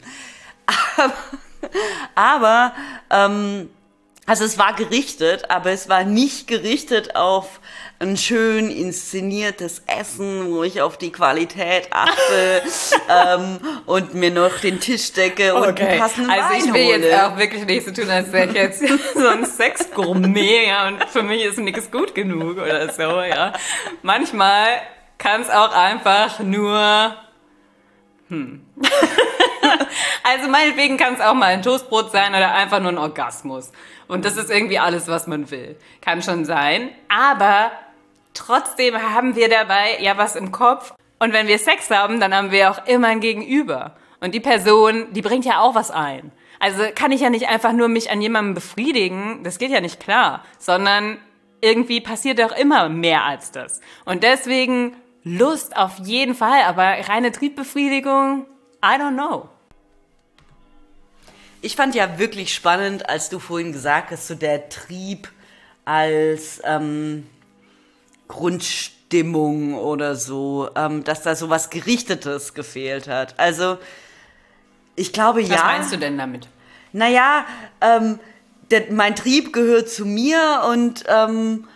Aber, 0.97 1.13
aber 2.13 2.73
ähm, 3.09 3.69
also 4.27 4.43
es 4.43 4.59
war 4.59 4.73
gerichtet, 4.73 5.49
aber 5.49 5.71
es 5.71 5.87
war 5.87 6.03
nicht 6.03 6.47
gerichtet 6.47 7.15
auf 7.15 7.61
ein 7.99 8.17
schön 8.17 8.69
inszeniertes 8.69 9.83
Essen, 9.87 10.51
wo 10.51 10.63
ich 10.63 10.81
auf 10.81 10.97
die 10.97 11.13
Qualität 11.13 11.87
achte 11.91 12.61
ähm, 13.09 13.59
und 13.85 14.13
mir 14.13 14.29
noch 14.29 14.59
den 14.59 14.81
Tisch 14.81 15.13
decke 15.13 15.55
und 15.55 15.69
okay. 15.69 15.87
einen 15.87 15.99
passenden 15.99 16.29
Also 16.29 16.49
Wein 16.49 16.57
ich 16.59 16.73
will 16.73 16.85
hole. 16.85 17.09
jetzt 17.09 17.19
auch 17.21 17.37
wirklich 17.37 17.65
nicht 17.65 17.85
so 17.85 17.91
tun, 17.91 18.09
als 18.09 18.31
wäre 18.33 18.47
ich 18.49 18.53
jetzt 18.53 18.83
so 19.15 19.27
ein 19.27 19.45
Sexgourmet 19.45 20.67
ja, 20.67 20.89
und 20.89 21.03
für 21.05 21.23
mich 21.23 21.45
ist 21.45 21.57
nichts 21.57 21.89
gut 21.89 22.13
genug 22.13 22.57
oder 22.57 22.91
so. 22.91 23.21
Ja. 23.21 23.53
Manchmal 24.01 24.67
kann 25.17 25.41
es 25.41 25.49
auch 25.49 25.71
einfach 25.71 26.39
nur 26.39 27.15
hm. 28.27 28.65
also 30.23 30.49
meinetwegen 30.49 30.97
kann 30.97 31.15
es 31.15 31.21
auch 31.21 31.33
mal 31.33 31.47
ein 31.47 31.61
Toastbrot 31.61 32.11
sein 32.11 32.33
oder 32.33 32.53
einfach 32.53 32.79
nur 32.79 32.91
ein 32.91 32.97
Orgasmus. 32.97 33.71
Und 34.07 34.25
das 34.25 34.37
ist 34.37 34.49
irgendwie 34.49 34.79
alles, 34.79 35.07
was 35.07 35.27
man 35.27 35.49
will. 35.51 35.77
Kann 36.01 36.21
schon 36.21 36.45
sein. 36.45 36.91
Aber 37.09 37.71
Trotzdem 38.37 38.95
haben 38.95 39.35
wir 39.35 39.49
dabei 39.49 39.97
ja 39.99 40.15
was 40.17 40.35
im 40.35 40.51
Kopf. 40.51 40.93
Und 41.17 41.33
wenn 41.33 41.47
wir 41.47 41.57
Sex 41.57 41.89
haben, 41.89 42.19
dann 42.19 42.35
haben 42.35 42.51
wir 42.51 42.69
auch 42.69 42.85
immer 42.85 43.07
ein 43.07 43.19
Gegenüber. 43.19 43.95
Und 44.21 44.35
die 44.35 44.39
Person, 44.39 45.07
die 45.11 45.23
bringt 45.23 45.43
ja 45.43 45.59
auch 45.59 45.73
was 45.73 45.89
ein. 45.89 46.31
Also 46.59 46.83
kann 46.93 47.11
ich 47.11 47.21
ja 47.21 47.31
nicht 47.31 47.49
einfach 47.49 47.73
nur 47.73 47.87
mich 47.87 48.11
an 48.11 48.21
jemandem 48.21 48.53
befriedigen, 48.53 49.43
das 49.43 49.57
geht 49.57 49.71
ja 49.71 49.81
nicht 49.81 49.99
klar, 49.99 50.43
sondern 50.59 51.17
irgendwie 51.61 52.01
passiert 52.01 52.39
doch 52.39 52.55
immer 52.55 52.89
mehr 52.89 53.25
als 53.25 53.51
das. 53.51 53.81
Und 54.05 54.23
deswegen 54.23 54.95
Lust 55.23 55.75
auf 55.75 55.99
jeden 56.03 56.35
Fall, 56.35 56.61
aber 56.63 56.83
reine 57.09 57.31
Triebbefriedigung, 57.31 58.45
I 58.83 58.99
don't 58.99 59.13
know. 59.13 59.49
Ich 61.61 61.75
fand 61.75 61.95
ja 61.95 62.19
wirklich 62.19 62.53
spannend, 62.53 63.09
als 63.09 63.29
du 63.29 63.39
vorhin 63.39 63.71
gesagt 63.73 64.11
hast, 64.11 64.27
so 64.27 64.35
der 64.35 64.69
Trieb 64.69 65.29
als 65.85 66.61
ähm, 66.63 67.27
Grundstimmung 68.27 69.75
oder 69.75 70.15
so, 70.15 70.69
ähm, 70.75 71.03
dass 71.03 71.23
da 71.23 71.35
so 71.35 71.49
was 71.49 71.69
Gerichtetes 71.69 72.53
gefehlt 72.53 73.07
hat. 73.07 73.39
Also 73.39 73.77
ich 74.95 75.13
glaube 75.13 75.41
was 75.41 75.49
ja. 75.49 75.55
Was 75.55 75.63
meinst 75.63 75.91
du 75.93 75.97
denn 75.97 76.17
damit? 76.17 76.47
Naja, 76.91 77.45
ähm, 77.81 78.19
der, 78.69 78.91
mein 78.91 79.15
Trieb 79.15 79.53
gehört 79.53 79.89
zu 79.89 80.05
mir 80.05 80.63
und 80.69 81.05
ähm, 81.07 81.67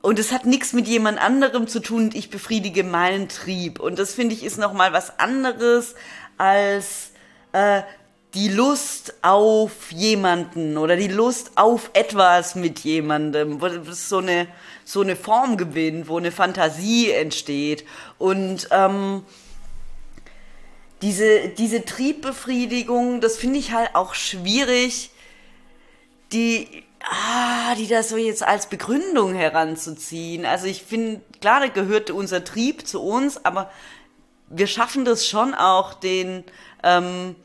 und 0.00 0.18
es 0.18 0.32
hat 0.32 0.46
nichts 0.46 0.72
mit 0.72 0.88
jemand 0.88 1.20
anderem 1.20 1.68
zu 1.68 1.78
tun 1.78 2.04
und 2.04 2.14
ich 2.16 2.28
befriedige 2.28 2.82
meinen 2.82 3.28
Trieb. 3.28 3.78
Und 3.78 4.00
das 4.00 4.14
finde 4.14 4.34
ich 4.34 4.42
ist 4.42 4.58
noch 4.58 4.72
mal 4.72 4.92
was 4.92 5.18
anderes 5.20 5.94
als 6.38 7.12
äh, 7.52 7.82
die 8.34 8.48
Lust 8.48 9.14
auf 9.20 9.92
jemanden 9.92 10.78
oder 10.78 10.96
die 10.96 11.08
Lust 11.08 11.52
auf 11.56 11.90
etwas 11.92 12.54
mit 12.54 12.80
jemandem, 12.80 13.60
wo 13.60 13.68
so 13.92 14.18
eine, 14.18 14.46
so 14.84 15.02
eine 15.02 15.16
Form 15.16 15.58
gewinnt, 15.58 16.08
wo 16.08 16.16
eine 16.16 16.32
Fantasie 16.32 17.10
entsteht. 17.10 17.84
Und 18.18 18.68
ähm, 18.70 19.22
diese, 21.02 21.50
diese 21.50 21.84
Triebbefriedigung, 21.84 23.20
das 23.20 23.36
finde 23.36 23.58
ich 23.58 23.72
halt 23.72 23.94
auch 23.94 24.14
schwierig, 24.14 25.10
die, 26.32 26.84
ah, 27.04 27.74
die 27.74 27.86
das 27.86 28.08
so 28.08 28.16
jetzt 28.16 28.42
als 28.42 28.66
Begründung 28.66 29.34
heranzuziehen. 29.34 30.46
Also 30.46 30.66
ich 30.68 30.84
finde, 30.84 31.20
klar, 31.42 31.60
da 31.60 31.66
gehört 31.66 32.10
unser 32.10 32.44
Trieb 32.44 32.86
zu 32.86 33.02
uns, 33.02 33.44
aber 33.44 33.70
wir 34.48 34.66
schaffen 34.66 35.04
das 35.04 35.26
schon 35.26 35.52
auch, 35.52 35.92
den... 35.92 36.44
Ähm, 36.82 37.36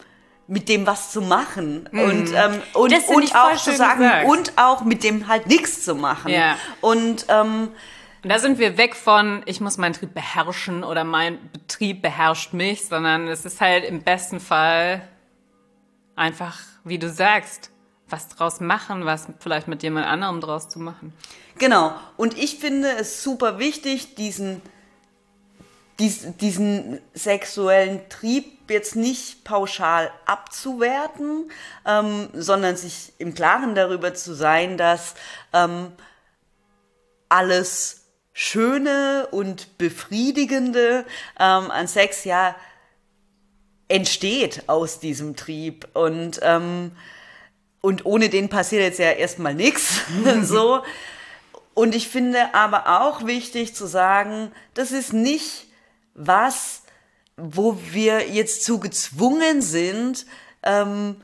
mit 0.47 0.69
dem 0.69 0.88
was 0.88 1.12
zu 1.12 1.21
machen 1.21 1.88
und 1.91 2.31
ähm, 2.33 2.62
und, 2.73 2.93
und 3.10 3.36
auch 3.36 3.57
zu 3.57 3.75
sagen 3.75 3.99
gesagt. 3.99 4.27
und 4.27 4.53
auch 4.57 4.83
mit 4.83 5.03
dem 5.03 5.27
halt 5.27 5.47
nichts 5.47 5.83
zu 5.83 5.93
machen 5.95 6.31
Ja. 6.31 6.55
und 6.81 7.25
ähm, 7.27 7.69
Und 8.23 8.29
da 8.31 8.39
sind 8.39 8.57
wir 8.57 8.77
weg 8.77 8.95
von, 8.95 9.43
ich 9.45 9.60
muss 9.62 9.77
meinen 9.77 9.91
Betrieb 9.93 10.13
beherrschen 10.13 10.83
oder 10.83 11.03
mein 11.03 11.38
Betrieb 11.51 12.01
beherrscht 12.01 12.53
mich, 12.53 12.86
sondern 12.88 13.27
es 13.27 13.45
ist 13.45 13.60
halt 13.62 13.83
im 13.86 14.01
besten 14.03 14.39
Fall 14.39 15.01
einfach, 16.15 16.57
wie 16.83 16.97
du 16.97 17.10
sagst, 17.10 17.71
was 18.10 18.29
draus 18.29 18.60
machen, 18.62 19.05
was 19.05 19.27
vielleicht 19.39 19.67
mit 19.67 19.83
jemand 19.83 20.07
anderem 20.07 20.39
draus 20.41 20.69
zu 20.69 20.79
machen. 20.79 21.13
Genau. 21.57 21.93
Und 22.15 22.38
ich 22.38 22.57
finde 22.57 22.89
es 22.97 23.21
super 23.23 23.60
wichtig, 23.60 24.15
diesen, 24.15 24.62
dies, 25.99 26.38
diesen 26.38 26.99
sexuellen 27.13 28.07
Trieb 28.10 28.69
jetzt 28.69 28.95
nicht 28.95 29.43
pauschal 29.43 30.12
abzuwerten, 30.25 31.51
ähm, 31.86 32.29
sondern 32.33 32.75
sich 32.75 33.13
im 33.17 33.33
Klaren 33.33 33.75
darüber 33.75 34.13
zu 34.13 34.33
sein, 34.33 34.77
dass 34.77 35.15
ähm, 35.53 35.91
alles 37.29 38.01
Schöne 38.33 39.27
und 39.31 39.77
Befriedigende 39.77 41.05
ähm, 41.39 41.71
an 41.71 41.88
Sex 41.88 42.23
ja 42.23 42.55
entsteht 43.88 44.63
aus 44.67 44.99
diesem 44.99 45.36
Trieb. 45.36 45.88
Und, 45.93 46.39
ähm, 46.43 46.91
und 47.81 48.05
ohne 48.05 48.29
den 48.29 48.49
passiert 48.49 48.83
jetzt 48.83 48.99
ja 48.99 49.12
erstmal 49.12 49.55
nichts. 49.55 50.01
so. 50.43 50.83
Und 51.73 51.95
ich 51.95 52.10
finde 52.10 52.53
aber 52.53 53.01
auch 53.01 53.25
wichtig 53.25 53.73
zu 53.73 53.88
sagen, 53.88 54.51
das 54.73 54.91
ist 54.91 55.13
nicht 55.13 55.66
was, 56.17 56.82
wo 57.38 57.77
wir 57.91 58.30
jetzt 58.30 58.65
zu 58.65 58.80
gezwungen 58.80 59.62
sind, 59.62 60.25
ähm, 60.63 61.21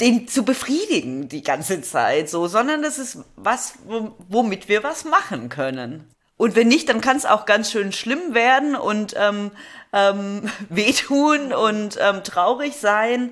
den 0.00 0.26
zu 0.26 0.44
befriedigen 0.44 1.28
die 1.28 1.42
ganze 1.42 1.80
Zeit, 1.82 2.28
so, 2.28 2.46
sondern 2.48 2.82
das 2.82 2.98
ist 2.98 3.18
was, 3.36 3.74
wo- 3.84 4.14
womit 4.28 4.68
wir 4.68 4.82
was 4.82 5.04
machen 5.04 5.48
können. 5.48 6.08
Und 6.36 6.56
wenn 6.56 6.66
nicht, 6.66 6.88
dann 6.88 7.00
kann 7.00 7.16
es 7.16 7.26
auch 7.26 7.46
ganz 7.46 7.70
schön 7.70 7.92
schlimm 7.92 8.34
werden 8.34 8.74
und 8.74 9.14
ähm, 9.16 9.52
ähm, 9.92 10.50
wehtun 10.68 11.52
und 11.52 11.96
ähm, 12.00 12.24
traurig 12.24 12.76
sein. 12.76 13.30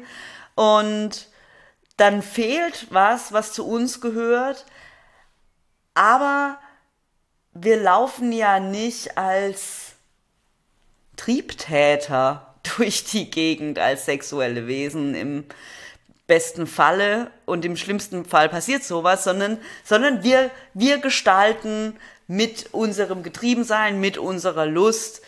Und 0.54 1.28
dann 1.96 2.22
fehlt 2.22 2.86
was, 2.90 3.32
was 3.32 3.52
zu 3.52 3.66
uns 3.66 4.00
gehört. 4.00 4.66
Aber 5.94 6.58
wir 7.54 7.76
laufen 7.76 8.32
ja 8.32 8.60
nicht 8.60 9.18
als 9.18 9.92
Triebtäter 11.16 12.54
durch 12.76 13.04
die 13.04 13.30
Gegend 13.30 13.78
als 13.78 14.06
sexuelle 14.06 14.66
Wesen 14.66 15.14
im 15.14 15.44
besten 16.26 16.66
Falle 16.66 17.30
und 17.44 17.64
im 17.64 17.76
schlimmsten 17.76 18.24
Fall 18.24 18.48
passiert 18.48 18.84
sowas, 18.84 19.24
sondern, 19.24 19.58
sondern 19.84 20.22
wir, 20.22 20.50
wir 20.72 20.98
gestalten 20.98 21.96
mit 22.26 22.72
unserem 22.72 23.22
Getriebensein, 23.22 24.00
mit 24.00 24.16
unserer 24.16 24.64
Lust 24.64 25.20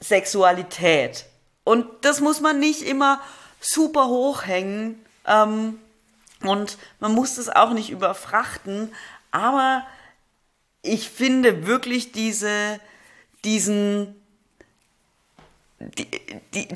Sexualität. 0.00 1.26
Und 1.62 1.86
das 2.00 2.20
muss 2.20 2.40
man 2.40 2.58
nicht 2.58 2.82
immer 2.82 3.20
super 3.60 4.08
hochhängen 4.08 5.04
ähm, 5.26 5.78
und 6.40 6.76
man 6.98 7.12
muss 7.12 7.36
das 7.36 7.48
auch 7.48 7.70
nicht 7.70 7.90
überfrachten, 7.90 8.92
aber 9.30 9.86
ich 10.82 11.08
finde 11.08 11.66
wirklich 11.66 12.12
diese, 12.12 12.80
diesen, 13.44 14.20
die, 15.78 16.08
die, 16.54 16.68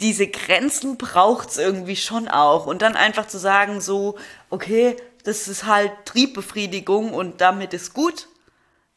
diese 0.00 0.26
Grenzen 0.26 0.98
braucht's 0.98 1.56
irgendwie 1.56 1.96
schon 1.96 2.28
auch. 2.28 2.66
Und 2.66 2.82
dann 2.82 2.94
einfach 2.94 3.26
zu 3.26 3.38
sagen, 3.38 3.80
so, 3.80 4.16
okay, 4.50 4.96
das 5.24 5.48
ist 5.48 5.64
halt 5.64 5.92
Triebbefriedigung 6.04 7.14
und 7.14 7.40
damit 7.40 7.72
ist 7.72 7.94
gut, 7.94 8.28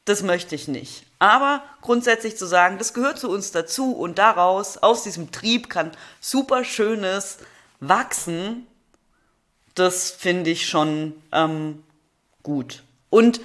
das 0.04 0.22
möchte 0.22 0.56
ich 0.56 0.68
nicht. 0.68 1.06
Aber 1.20 1.64
grundsätzlich 1.82 2.38
zu 2.38 2.46
sagen, 2.46 2.78
das 2.78 2.94
gehört 2.94 3.18
zu 3.18 3.30
uns 3.30 3.52
dazu 3.52 3.94
und 3.94 4.18
daraus, 4.18 4.78
aus 4.78 5.04
diesem 5.04 5.32
Trieb 5.32 5.70
kann 5.70 5.92
super 6.20 6.64
Schönes 6.64 7.40
wachsen, 7.80 8.68
das 9.76 10.12
finde 10.12 10.50
ich 10.50 10.68
schon 10.68 11.14
ähm, 11.32 11.84
gut. 12.44 12.84
Und 13.10 13.40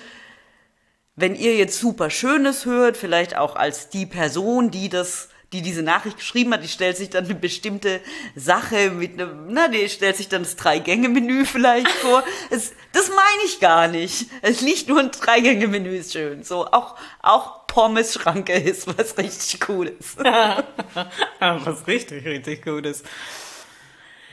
wenn 1.17 1.35
ihr 1.35 1.57
jetzt 1.57 1.79
super 1.79 2.11
Schönes 2.11 2.65
hört, 2.65 2.97
vielleicht 2.97 3.37
auch 3.37 3.57
als 3.57 3.91
die 3.91 4.07
Person, 4.07 4.71
die 4.71 4.89
das, 4.89 5.29
die 5.53 5.61
diese 5.61 5.83
Nachricht 5.83 6.17
geschrieben 6.17 6.55
hat, 6.55 6.63
die 6.63 6.69
stellt 6.69 6.97
sich 6.97 7.11
dann 7.11 7.27
eine 7.27 7.35
bestimmte 7.35 8.01
Sache 8.35 8.91
mit 8.91 9.21
einem, 9.21 9.49
na, 9.53 9.69
die 9.69 9.89
stellt 9.91 10.17
sich 10.17 10.29
dann 10.29 10.43
das 10.43 10.57
Drei-Gänge-Menü 10.57 11.45
vielleicht 11.47 11.91
vor. 11.91 12.25
Es, 12.51 12.73
das 12.93 13.09
meine 13.09 13.45
ich 13.45 13.61
gar 13.61 13.89
nicht. 13.89 14.27
Es 14.41 14.63
liegt 14.63 14.89
nur 14.89 15.01
ein 15.01 15.11
Drei-Gänge-Menü 15.11 15.97
ist 15.97 16.13
schön. 16.13 16.45
So, 16.45 16.67
auch, 16.67 16.97
auch 17.21 17.67
Pommes-Schranke 17.67 18.53
ist 18.55 18.87
was 18.87 19.17
richtig 19.19 19.61
Cooles. 19.61 20.17
Was 21.39 21.87
richtig, 21.87 22.25
richtig 22.25 22.67
ist. 22.67 23.05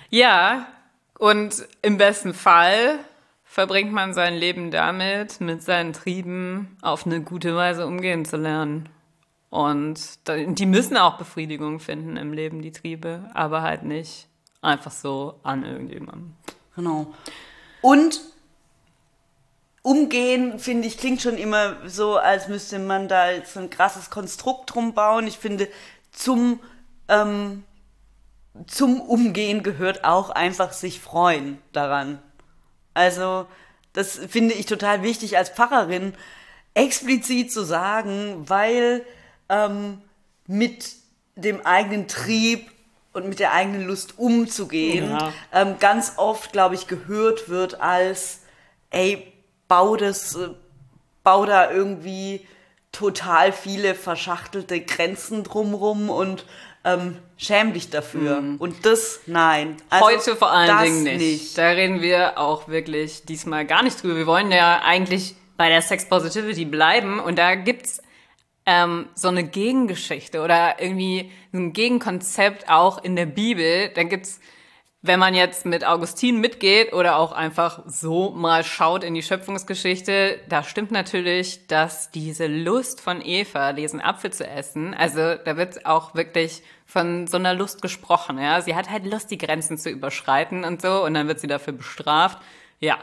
Ja, 0.10 0.68
und 1.18 1.68
im 1.82 1.98
besten 1.98 2.34
Fall 2.34 3.00
verbringt 3.60 3.92
man 3.92 4.14
sein 4.14 4.36
Leben 4.36 4.72
damit, 4.72 5.42
mit 5.42 5.62
seinen 5.62 5.92
Trieben 5.92 6.78
auf 6.82 7.06
eine 7.06 7.22
gute 7.22 7.58
Weise 7.58 7.86
umgehen 7.86 8.24
zu 8.24 8.38
lernen. 8.38 8.88
Und 9.50 10.00
die 10.30 10.66
müssen 10.66 10.96
auch 10.96 11.18
Befriedigung 11.18 11.82
finden 11.82 12.16
im 12.16 12.32
Leben, 12.32 12.62
die 12.62 12.72
Triebe, 12.72 13.30
aber 13.34 13.62
halt 13.62 13.84
nicht 13.84 14.30
einfach 14.62 14.92
so 14.92 15.42
an 15.44 15.66
irgendjemandem. 15.66 16.36
Genau. 16.78 17.14
Und 17.82 18.22
umgehen, 19.82 20.58
finde 20.58 20.88
ich, 20.88 20.98
klingt 20.98 21.22
schon 21.22 21.38
immer 21.38 21.86
so, 21.86 22.16
als 22.16 22.48
müsste 22.48 22.80
man 22.80 23.10
da 23.10 23.30
jetzt 23.32 23.56
so 23.56 23.60
ein 23.60 23.70
krasses 23.70 24.10
Konstrukt 24.10 24.74
drum 24.74 24.94
bauen. 24.94 25.28
Ich 25.28 25.38
finde, 25.38 25.68
zum, 26.14 26.62
ähm, 27.10 27.66
zum 28.68 29.02
Umgehen 29.02 29.64
gehört 29.64 30.06
auch 30.06 30.30
einfach 30.30 30.72
sich 30.72 31.02
freuen 31.02 31.58
daran. 31.74 32.20
Also, 33.00 33.48
das 33.94 34.20
finde 34.28 34.54
ich 34.56 34.66
total 34.66 35.04
wichtig 35.04 35.38
als 35.38 35.50
Pfarrerin 35.50 36.14
explizit 36.74 37.50
zu 37.52 37.64
sagen, 37.64 38.44
weil 38.50 39.06
ähm, 39.48 40.02
mit 40.48 40.92
dem 41.38 41.66
eigenen 41.66 42.10
Trieb 42.10 42.70
und 43.14 43.28
mit 43.30 43.40
der 43.40 43.54
eigenen 43.54 43.88
Lust 43.88 44.20
umzugehen, 44.20 45.12
Ja. 45.12 45.34
ähm, 45.54 45.76
ganz 45.80 46.14
oft, 46.18 46.52
glaube 46.52 46.76
ich, 46.76 46.88
gehört 46.88 47.48
wird 47.48 47.80
als, 47.80 48.42
ey, 48.90 49.32
bau 49.70 49.96
das, 49.96 50.36
äh, 50.36 50.50
bau 51.24 51.46
da 51.46 51.72
irgendwie 51.72 52.46
total 52.92 53.54
viele 53.54 53.96
verschachtelte 53.96 54.82
Grenzen 54.82 55.44
drumrum 55.44 56.10
und 56.10 56.46
ähm, 56.84 57.18
schäm 57.38 57.74
dich 57.74 57.90
dafür. 57.90 58.42
Und 58.58 58.86
das, 58.86 59.22
nein. 59.26 59.78
Also, 59.90 60.06
Mhm. 60.06 60.10
Heute 60.12 60.36
vor 60.36 60.52
allen 60.52 60.84
Dingen 60.84 61.18
nicht. 61.18 61.58
Da 61.58 61.70
reden 61.70 62.02
wir 62.02 62.38
auch 62.38 62.68
wirklich 62.68 63.26
diesmal 63.26 63.66
gar 63.66 63.84
nicht 63.84 64.02
drüber. 64.02 64.16
Wir 64.16 64.28
wollen 64.28 64.52
ja 64.52 64.82
eigentlich 64.84 65.36
bei 65.58 65.70
der 65.70 65.82
Sex 65.82 66.08
Positivity 66.08 66.66
bleiben 66.66 67.20
und 67.20 67.38
da 67.38 67.56
gibt's 67.56 68.02
ähm, 68.66 69.10
so 69.16 69.28
eine 69.28 69.44
Gegengeschichte 69.44 70.42
oder 70.42 70.82
irgendwie 70.82 71.32
ein 71.54 71.74
Gegenkonzept 71.74 72.70
auch 72.70 73.04
in 73.04 73.16
der 73.16 73.26
Bibel. 73.26 73.90
Da 73.94 74.04
gibt's, 74.04 74.40
wenn 75.02 75.20
man 75.20 75.34
jetzt 75.34 75.66
mit 75.66 75.86
Augustin 75.86 76.42
mitgeht 76.42 76.92
oder 76.92 77.18
auch 77.18 77.32
einfach 77.32 77.84
so 77.86 78.32
mal 78.32 78.66
schaut 78.66 79.06
in 79.06 79.14
die 79.14 79.24
Schöpfungsgeschichte, 79.24 80.42
da 80.50 80.62
stimmt 80.62 80.92
natürlich, 80.92 81.68
dass 81.68 82.12
diese 82.12 82.48
Lust 82.48 83.00
von 83.00 83.22
Eva, 83.24 83.72
diesen 83.72 84.02
Apfel 84.02 84.34
zu 84.34 84.46
essen, 84.46 84.94
also 84.94 85.36
da 85.36 85.56
wird 85.56 85.86
auch 85.86 86.16
wirklich 86.16 86.64
von 86.86 87.28
so 87.28 87.38
einer 87.38 87.54
Lust 87.54 87.82
gesprochen, 87.82 88.40
ja. 88.40 88.60
Sie 88.62 88.76
hat 88.76 88.90
halt 88.90 89.06
Lust, 89.06 89.32
die 89.32 89.38
Grenzen 89.38 89.78
zu 89.78 89.90
überschreiten 89.90 90.66
und 90.66 90.82
so 90.82 91.06
und 91.06 91.14
dann 91.14 91.30
wird 91.30 91.40
sie 91.40 91.48
dafür 91.48 91.74
bestraft. 91.74 92.40
Ja, 92.82 92.98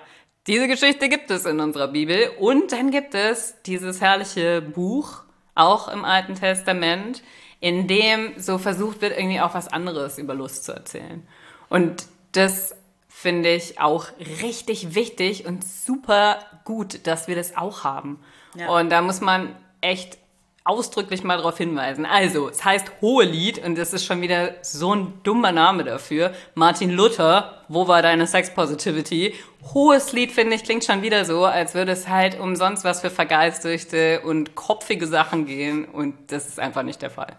diese 0.46 0.68
Geschichte 0.68 1.08
gibt 1.08 1.30
es 1.30 1.46
in 1.46 1.60
unserer 1.60 1.88
Bibel 1.88 2.30
und 2.38 2.72
dann 2.72 2.90
gibt 2.90 3.14
es 3.14 3.62
dieses 3.64 4.02
herrliche 4.02 4.60
Buch, 4.60 5.22
auch 5.54 5.88
im 5.88 6.04
Alten 6.04 6.34
Testament, 6.34 7.22
in 7.60 7.88
dem 7.88 8.34
so 8.36 8.58
versucht 8.58 9.00
wird, 9.00 9.16
irgendwie 9.16 9.40
auch 9.40 9.54
was 9.54 9.68
anderes 9.68 10.18
über 10.18 10.34
Lust 10.34 10.64
zu 10.64 10.72
erzählen. 10.72 11.26
Und 11.68 12.06
das 12.32 12.74
finde 13.08 13.54
ich 13.54 13.80
auch 13.80 14.08
richtig 14.42 14.94
wichtig 14.94 15.46
und 15.46 15.64
super 15.64 16.38
gut, 16.64 17.06
dass 17.06 17.28
wir 17.28 17.34
das 17.34 17.56
auch 17.56 17.82
haben. 17.84 18.20
Ja. 18.54 18.68
Und 18.68 18.90
da 18.90 19.00
muss 19.00 19.20
man 19.20 19.56
echt 19.80 20.18
ausdrücklich 20.66 21.22
mal 21.22 21.36
darauf 21.36 21.56
hinweisen. 21.58 22.04
Also, 22.04 22.48
es 22.48 22.64
heißt 22.64 22.90
Hohelied 23.00 23.64
und 23.64 23.78
das 23.78 23.92
ist 23.92 24.04
schon 24.04 24.20
wieder 24.20 24.54
so 24.62 24.94
ein 24.94 25.14
dummer 25.22 25.52
Name 25.52 25.84
dafür. 25.84 26.32
Martin 26.54 26.90
Luther, 26.90 27.62
wo 27.68 27.86
war 27.86 28.02
deine 28.02 28.26
Sex 28.26 28.52
Positivity? 28.52 29.34
Hohes 29.72 30.12
Lied, 30.12 30.32
finde 30.32 30.56
ich, 30.56 30.64
klingt 30.64 30.84
schon 30.84 31.02
wieder 31.02 31.24
so, 31.24 31.44
als 31.44 31.74
würde 31.74 31.92
es 31.92 32.08
halt 32.08 32.38
umsonst 32.38 32.84
was 32.84 33.00
für 33.00 33.10
vergeistigte 33.10 34.20
und 34.22 34.56
kopfige 34.56 35.06
Sachen 35.06 35.46
gehen 35.46 35.84
und 35.84 36.14
das 36.32 36.48
ist 36.48 36.58
einfach 36.58 36.82
nicht 36.82 37.00
der 37.00 37.10
Fall. 37.10 37.36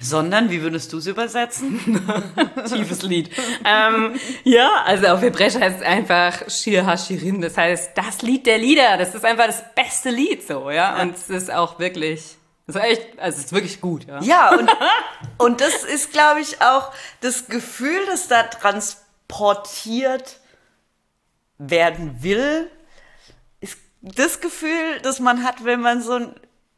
Sondern, 0.00 0.50
wie 0.50 0.60
würdest 0.60 0.92
du 0.92 0.98
es 0.98 1.06
übersetzen? 1.06 1.80
Tiefes 2.68 3.02
Lied. 3.02 3.30
ähm, 3.64 4.18
ja, 4.42 4.70
also 4.84 5.06
auf 5.06 5.22
Hebräisch 5.22 5.54
heißt 5.54 5.80
es 5.80 5.86
einfach 5.86 6.50
Shir 6.50 6.84
HaShirim. 6.84 7.40
Das 7.40 7.56
heißt, 7.56 7.92
das 7.96 8.22
Lied 8.22 8.46
der 8.46 8.58
Lieder. 8.58 8.96
Das 8.98 9.14
ist 9.14 9.24
einfach 9.24 9.46
das 9.46 9.62
beste 9.74 10.10
Lied 10.10 10.46
so, 10.46 10.70
ja. 10.70 11.00
Und 11.00 11.16
es 11.16 11.30
ist 11.30 11.50
auch 11.50 11.78
wirklich, 11.78 12.36
es 12.66 12.74
ist 12.74 12.82
echt, 12.82 13.18
also 13.18 13.38
es 13.38 13.44
ist 13.46 13.52
wirklich 13.52 13.80
gut, 13.80 14.06
ja. 14.06 14.20
Ja, 14.20 14.50
und, 14.50 14.70
und 15.38 15.60
das 15.60 15.84
ist, 15.84 16.12
glaube 16.12 16.40
ich, 16.40 16.60
auch 16.60 16.92
das 17.20 17.46
Gefühl, 17.46 18.04
das 18.06 18.28
da 18.28 18.42
transportiert 18.42 20.40
werden 21.58 22.22
will, 22.22 22.70
ist 23.60 23.78
das 24.02 24.40
Gefühl, 24.40 25.00
das 25.02 25.20
man 25.20 25.44
hat, 25.44 25.64
wenn 25.64 25.80
man 25.80 26.02
so 26.02 26.14
ein 26.14 26.34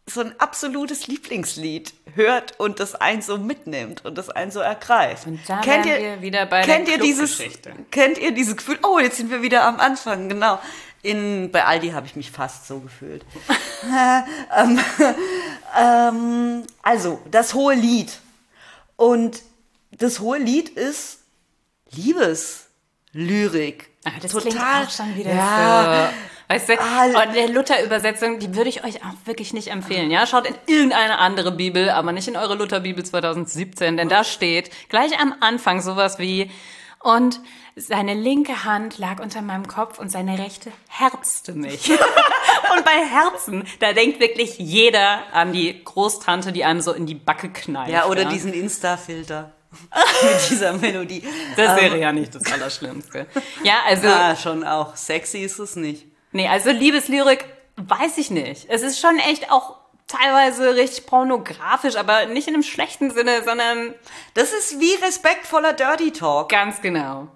so 0.08 0.20
ein 0.20 0.38
absolutes 0.38 1.08
Lieblingslied 1.08 1.92
hört 2.14 2.60
und 2.60 2.78
das 2.78 2.94
einen 2.94 3.22
so 3.22 3.38
mitnimmt 3.38 4.04
und 4.04 4.16
das 4.16 4.30
einen 4.30 4.52
so 4.52 4.60
ergreift. 4.60 5.26
Und 5.26 5.40
da 5.48 5.60
kennt 5.60 5.86
ihr, 5.86 5.98
wir 5.98 6.22
wieder 6.22 6.46
bei 6.46 6.62
kennt 6.62 6.86
der 6.86 6.96
ihr 6.96 7.02
dieses 7.02 7.42
kennt 7.90 8.18
ihr 8.18 8.32
dieses 8.32 8.56
Gefühl? 8.56 8.78
Oh, 8.82 9.00
jetzt 9.00 9.16
sind 9.16 9.30
wir 9.30 9.42
wieder 9.42 9.64
am 9.64 9.80
Anfang, 9.80 10.28
genau. 10.28 10.60
In 11.02 11.50
bei 11.50 11.64
Aldi 11.64 11.90
habe 11.90 12.06
ich 12.06 12.14
mich 12.16 12.30
fast 12.30 12.68
so 12.68 12.80
gefühlt. 12.80 13.24
ähm, 14.56 14.80
ähm, 15.78 16.62
also 16.82 17.20
das 17.30 17.54
hohe 17.54 17.74
Lied 17.74 18.18
und 18.96 19.42
das 19.90 20.20
hohe 20.20 20.38
Lied 20.38 20.70
ist 20.70 21.18
Liebeslyrik. 21.90 23.90
Ah, 24.04 24.12
das 24.22 24.32
Total. 24.32 24.50
klingt 24.50 24.64
auch 24.64 24.90
schon 24.90 25.14
wieder 25.16 25.34
ja. 25.34 26.10
so. 26.10 26.16
Weißt 26.48 26.68
du, 26.68 26.74
und 26.74 27.35
der 27.35 27.48
Luther-Übersetzung, 27.48 28.38
die 28.38 28.54
würde 28.54 28.68
ich 28.68 28.85
euch 28.85 29.04
auch 29.04 29.14
wirklich 29.24 29.52
nicht 29.52 29.68
empfehlen. 29.68 30.11
Ja, 30.11 30.26
schaut 30.26 30.46
in 30.46 30.54
irgendeine 30.66 31.18
andere 31.18 31.50
Bibel, 31.50 31.90
aber 31.90 32.12
nicht 32.12 32.28
in 32.28 32.37
eure 32.37 32.54
Luther-Bibel 32.54 33.04
2017, 33.04 33.96
denn 33.96 34.09
da 34.09 34.22
steht 34.22 34.70
gleich 34.88 35.18
am 35.20 35.35
Anfang 35.40 35.80
sowas 35.80 36.18
wie 36.18 36.50
und 37.00 37.40
seine 37.76 38.14
linke 38.14 38.64
Hand 38.64 38.98
lag 38.98 39.20
unter 39.20 39.42
meinem 39.42 39.68
Kopf 39.68 39.98
und 39.98 40.11
seine 40.11 40.38
rechte 40.38 40.72
herzte 40.88 41.52
mich. 41.52 41.90
und 42.74 42.85
bei 42.85 43.04
Herzen, 43.04 43.64
da 43.80 43.92
denkt 43.92 44.18
wirklich 44.18 44.59
jeder 44.59 45.22
an 45.32 45.52
die 45.52 45.85
Großtante, 45.85 46.52
die 46.52 46.64
einem 46.64 46.80
so 46.80 46.92
in 46.92 47.06
die 47.06 47.14
Backe 47.14 47.50
knallt. 47.50 47.90
Ja, 47.90 48.06
oder 48.06 48.24
diesen 48.24 48.52
Insta-Filter 48.52 49.52
mit 50.22 50.50
dieser 50.50 50.72
Melodie. 50.72 51.22
Das 51.56 51.80
wäre 51.80 51.98
ja 51.98 52.12
nicht 52.12 52.35
das 52.35 52.50
Allerschlimmste. 52.50 53.26
Ja, 53.62 53.80
also. 53.87 54.06
Ja, 54.06 54.35
schon 54.35 54.64
auch. 54.64 54.96
Sexy 54.96 55.38
ist 55.40 55.59
es 55.59 55.76
nicht. 55.76 56.05
Nee, 56.32 56.48
also 56.48 56.70
Liebeslyrik 56.70 57.44
weiß 57.76 58.18
ich 58.18 58.30
nicht. 58.30 58.66
Es 58.68 58.82
ist 58.82 59.00
schon 59.00 59.18
echt 59.18 59.50
auch 59.50 59.76
teilweise 60.06 60.74
richtig 60.76 61.06
pornografisch, 61.06 61.96
aber 61.96 62.26
nicht 62.26 62.48
in 62.48 62.54
einem 62.54 62.62
schlechten 62.62 63.10
Sinne, 63.10 63.42
sondern 63.44 63.94
Das 64.34 64.52
ist 64.52 64.80
wie 64.80 64.94
respektvoller 65.04 65.72
Dirty 65.72 66.12
Talk. 66.12 66.48
ganz 66.48 66.80
genau. 66.80 67.28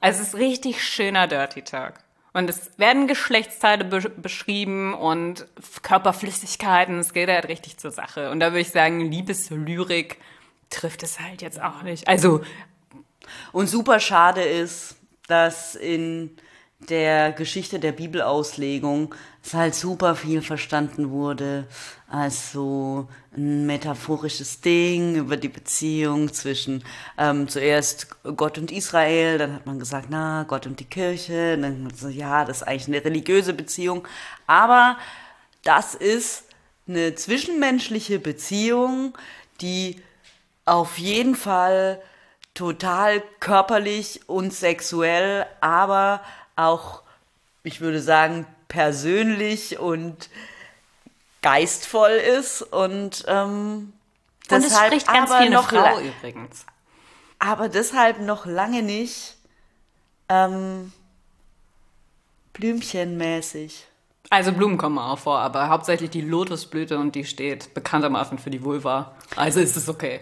Also 0.00 0.22
es 0.22 0.28
ist 0.28 0.34
richtig 0.36 0.82
schöner 0.84 1.26
Dirty 1.26 1.62
Talk. 1.62 1.94
Und 2.32 2.50
es 2.50 2.72
werden 2.78 3.06
Geschlechtsteile 3.06 3.84
be 3.84 4.00
beschrieben 4.10 4.92
und 4.92 5.46
Körperflüssigkeiten. 5.82 6.98
Es 6.98 7.12
geht 7.12 7.28
halt 7.28 7.48
richtig 7.48 7.78
zur 7.78 7.92
Sache. 7.92 8.30
Und 8.30 8.40
da 8.40 8.48
würde 8.48 8.60
ich 8.60 8.70
sagen, 8.70 9.00
Liebeslyrik 9.00 10.18
trifft 10.68 11.04
es 11.04 11.20
halt 11.20 11.42
jetzt 11.42 11.62
auch 11.62 11.82
nicht. 11.82 12.08
Also, 12.08 12.42
Und 13.52 13.68
super 13.68 14.00
schade 14.00 14.42
ist, 14.42 14.96
dass 15.28 15.74
in 15.76 16.36
der 16.88 17.32
Geschichte 17.32 17.78
der 17.78 17.92
Bibelauslegung 17.92 19.14
es 19.42 19.54
halt 19.54 19.74
super 19.74 20.16
viel 20.16 20.40
verstanden 20.40 21.10
wurde 21.10 21.66
als 22.08 22.52
so 22.52 23.08
ein 23.36 23.66
metaphorisches 23.66 24.60
Ding 24.60 25.16
über 25.16 25.36
die 25.36 25.48
Beziehung 25.48 26.32
zwischen 26.32 26.82
ähm, 27.18 27.48
zuerst 27.48 28.08
Gott 28.36 28.56
und 28.56 28.72
Israel, 28.72 29.38
dann 29.38 29.54
hat 29.54 29.66
man 29.66 29.78
gesagt, 29.78 30.06
na, 30.08 30.44
Gott 30.44 30.66
und 30.66 30.80
die 30.80 30.86
Kirche, 30.86 31.58
dann 31.58 31.92
so, 31.94 32.08
ja, 32.08 32.44
das 32.44 32.58
ist 32.58 32.62
eigentlich 32.62 32.88
eine 32.88 33.04
religiöse 33.04 33.52
Beziehung, 33.52 34.06
aber 34.46 34.96
das 35.62 35.94
ist 35.94 36.44
eine 36.86 37.14
zwischenmenschliche 37.14 38.18
Beziehung, 38.18 39.16
die 39.60 40.00
auf 40.64 40.98
jeden 40.98 41.34
Fall 41.34 42.00
total 42.54 43.22
körperlich 43.40 44.20
und 44.26 44.54
sexuell, 44.54 45.44
aber 45.60 46.22
auch, 46.56 47.02
ich 47.62 47.80
würde 47.80 48.00
sagen, 48.00 48.46
persönlich 48.68 49.78
und 49.78 50.28
geistvoll 51.42 52.10
ist 52.10 52.62
und 52.62 53.24
ähm, 53.28 53.92
und 54.50 54.58
es 54.58 54.64
deshalb 54.64 54.92
spricht 54.92 55.06
ganz 55.06 55.30
aber 55.30 55.40
viel 55.40 55.50
noch 55.50 55.68
Frau 55.68 56.00
übrigens. 56.00 56.66
aber 57.38 57.68
deshalb 57.68 58.20
noch 58.20 58.46
lange 58.46 58.82
nicht 58.82 59.36
ähm, 60.28 60.92
blümchenmäßig. 62.52 63.86
Also 64.30 64.52
Blumen 64.52 64.78
kommen 64.78 64.98
auch 64.98 65.18
vor, 65.18 65.38
aber 65.38 65.68
hauptsächlich 65.68 66.10
die 66.10 66.22
Lotusblüte 66.22 66.98
und 66.98 67.14
die 67.14 67.24
steht 67.24 67.74
bekanntermaßen 67.74 68.38
für 68.38 68.50
die 68.50 68.64
Vulva. 68.64 69.14
Also 69.36 69.60
ist 69.60 69.76
es 69.76 69.88
okay. 69.88 70.20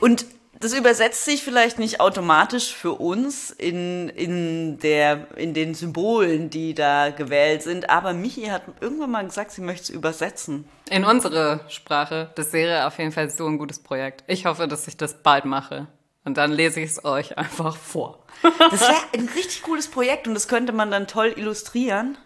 Und 0.00 0.26
das 0.60 0.72
übersetzt 0.72 1.24
sich 1.24 1.42
vielleicht 1.42 1.78
nicht 1.78 2.00
automatisch 2.00 2.74
für 2.74 2.92
uns 2.92 3.50
in, 3.50 4.08
in, 4.08 4.78
der, 4.78 5.36
in 5.36 5.54
den 5.54 5.74
Symbolen, 5.74 6.50
die 6.50 6.74
da 6.74 7.10
gewählt 7.10 7.62
sind, 7.62 7.90
aber 7.90 8.12
Michi 8.12 8.46
hat 8.46 8.62
irgendwann 8.80 9.10
mal 9.10 9.24
gesagt, 9.24 9.50
sie 9.50 9.60
möchte 9.60 9.84
es 9.84 9.90
übersetzen. 9.90 10.68
In 10.90 11.04
unsere 11.04 11.60
Sprache, 11.68 12.30
das 12.34 12.52
wäre 12.52 12.86
auf 12.86 12.98
jeden 12.98 13.12
Fall 13.12 13.28
so 13.28 13.46
ein 13.46 13.58
gutes 13.58 13.78
Projekt. 13.78 14.24
Ich 14.26 14.46
hoffe, 14.46 14.68
dass 14.68 14.88
ich 14.88 14.96
das 14.96 15.22
bald 15.22 15.44
mache. 15.44 15.88
Und 16.24 16.38
dann 16.38 16.50
lese 16.50 16.80
ich 16.80 16.90
es 16.90 17.04
euch 17.04 17.38
einfach 17.38 17.76
vor. 17.76 18.24
Das 18.70 18.80
wäre 18.80 18.96
ein 19.14 19.28
richtig 19.34 19.62
cooles 19.62 19.88
Projekt 19.88 20.28
und 20.28 20.34
das 20.34 20.48
könnte 20.48 20.72
man 20.72 20.90
dann 20.90 21.06
toll 21.06 21.32
illustrieren. 21.36 22.18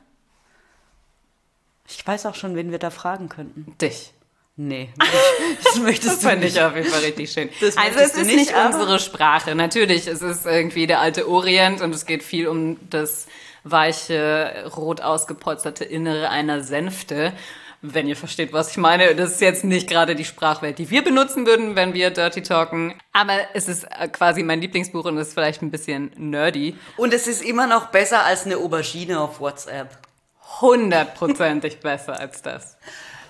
Ich 1.87 2.07
weiß 2.07 2.27
auch 2.27 2.35
schon, 2.35 2.57
wen 2.57 2.71
wir 2.71 2.79
da 2.79 2.91
fragen 2.91 3.29
könnten. 3.29 3.77
Dich. 3.81 4.13
Nee, 4.63 4.91
das 5.65 5.79
möchtest 5.79 6.07
Das 6.17 6.21
du 6.21 6.29
fände 6.29 6.45
nicht. 6.45 6.57
ich 6.57 6.63
auf 6.63 6.77
jeden 6.77 6.89
Fall 6.91 7.01
richtig 7.01 7.33
schön. 7.33 7.49
Das 7.63 7.79
also 7.79 7.99
es 7.99 8.15
ist 8.15 8.27
nicht, 8.27 8.53
unsere 8.55 8.99
Sprache. 8.99 9.55
Natürlich, 9.55 10.07
es 10.07 10.21
ist 10.21 10.45
irgendwie 10.45 10.87
der 10.87 11.01
alte 11.01 11.27
Orient 11.27 11.81
und 11.81 11.95
es 11.95 12.05
geht 12.05 12.23
viel 12.23 12.47
um 12.47 12.77
das 12.91 13.27
weiche, 13.65 14.71
rot 14.77 15.01
ausgepolsterte 15.01 15.85
Innere 15.85 16.29
einer 16.29 16.63
Sänfte. 16.63 17.33
Wenn 17.81 18.07
ihr 18.07 18.17
versteht, 18.17 18.53
was 18.53 18.73
ich 18.73 18.77
meine, 18.77 19.15
das 19.15 19.31
ist 19.33 19.41
jetzt 19.41 19.65
nicht 19.65 19.89
gerade 19.89 20.15
die 20.15 20.27
Sprachwelt, 20.27 20.79
die 20.79 20.91
wir 20.91 21.03
benutzen 21.03 21.47
würden, 21.47 21.75
wenn 21.77 21.95
wir 21.95 22.11
Dirty 22.11 22.43
Talken. 22.43 22.93
Aber 23.15 23.39
es 23.55 23.67
ist 23.67 23.85
äh, 23.85 24.09
quasi 24.09 24.43
mein 24.43 24.61
Lieblingsbuch 24.61 25.07
und 25.07 25.17
es 25.17 25.29
ist 25.29 25.35
vielleicht 25.35 25.63
ein 25.63 25.71
bisschen 25.71 26.13
nerdy. 26.19 26.77
Und 26.99 27.15
es 27.15 27.27
ist 27.27 27.43
immer 27.43 27.67
noch 27.67 27.87
besser 27.87 28.25
als 28.27 28.45
eine 28.45 28.59
Aubergine 28.59 29.19
auf 29.21 29.41
WhatsApp. 29.41 29.89
hundertprozentig 30.61 31.81
besser 31.81 32.21
als 32.21 32.43
das. 32.43 32.77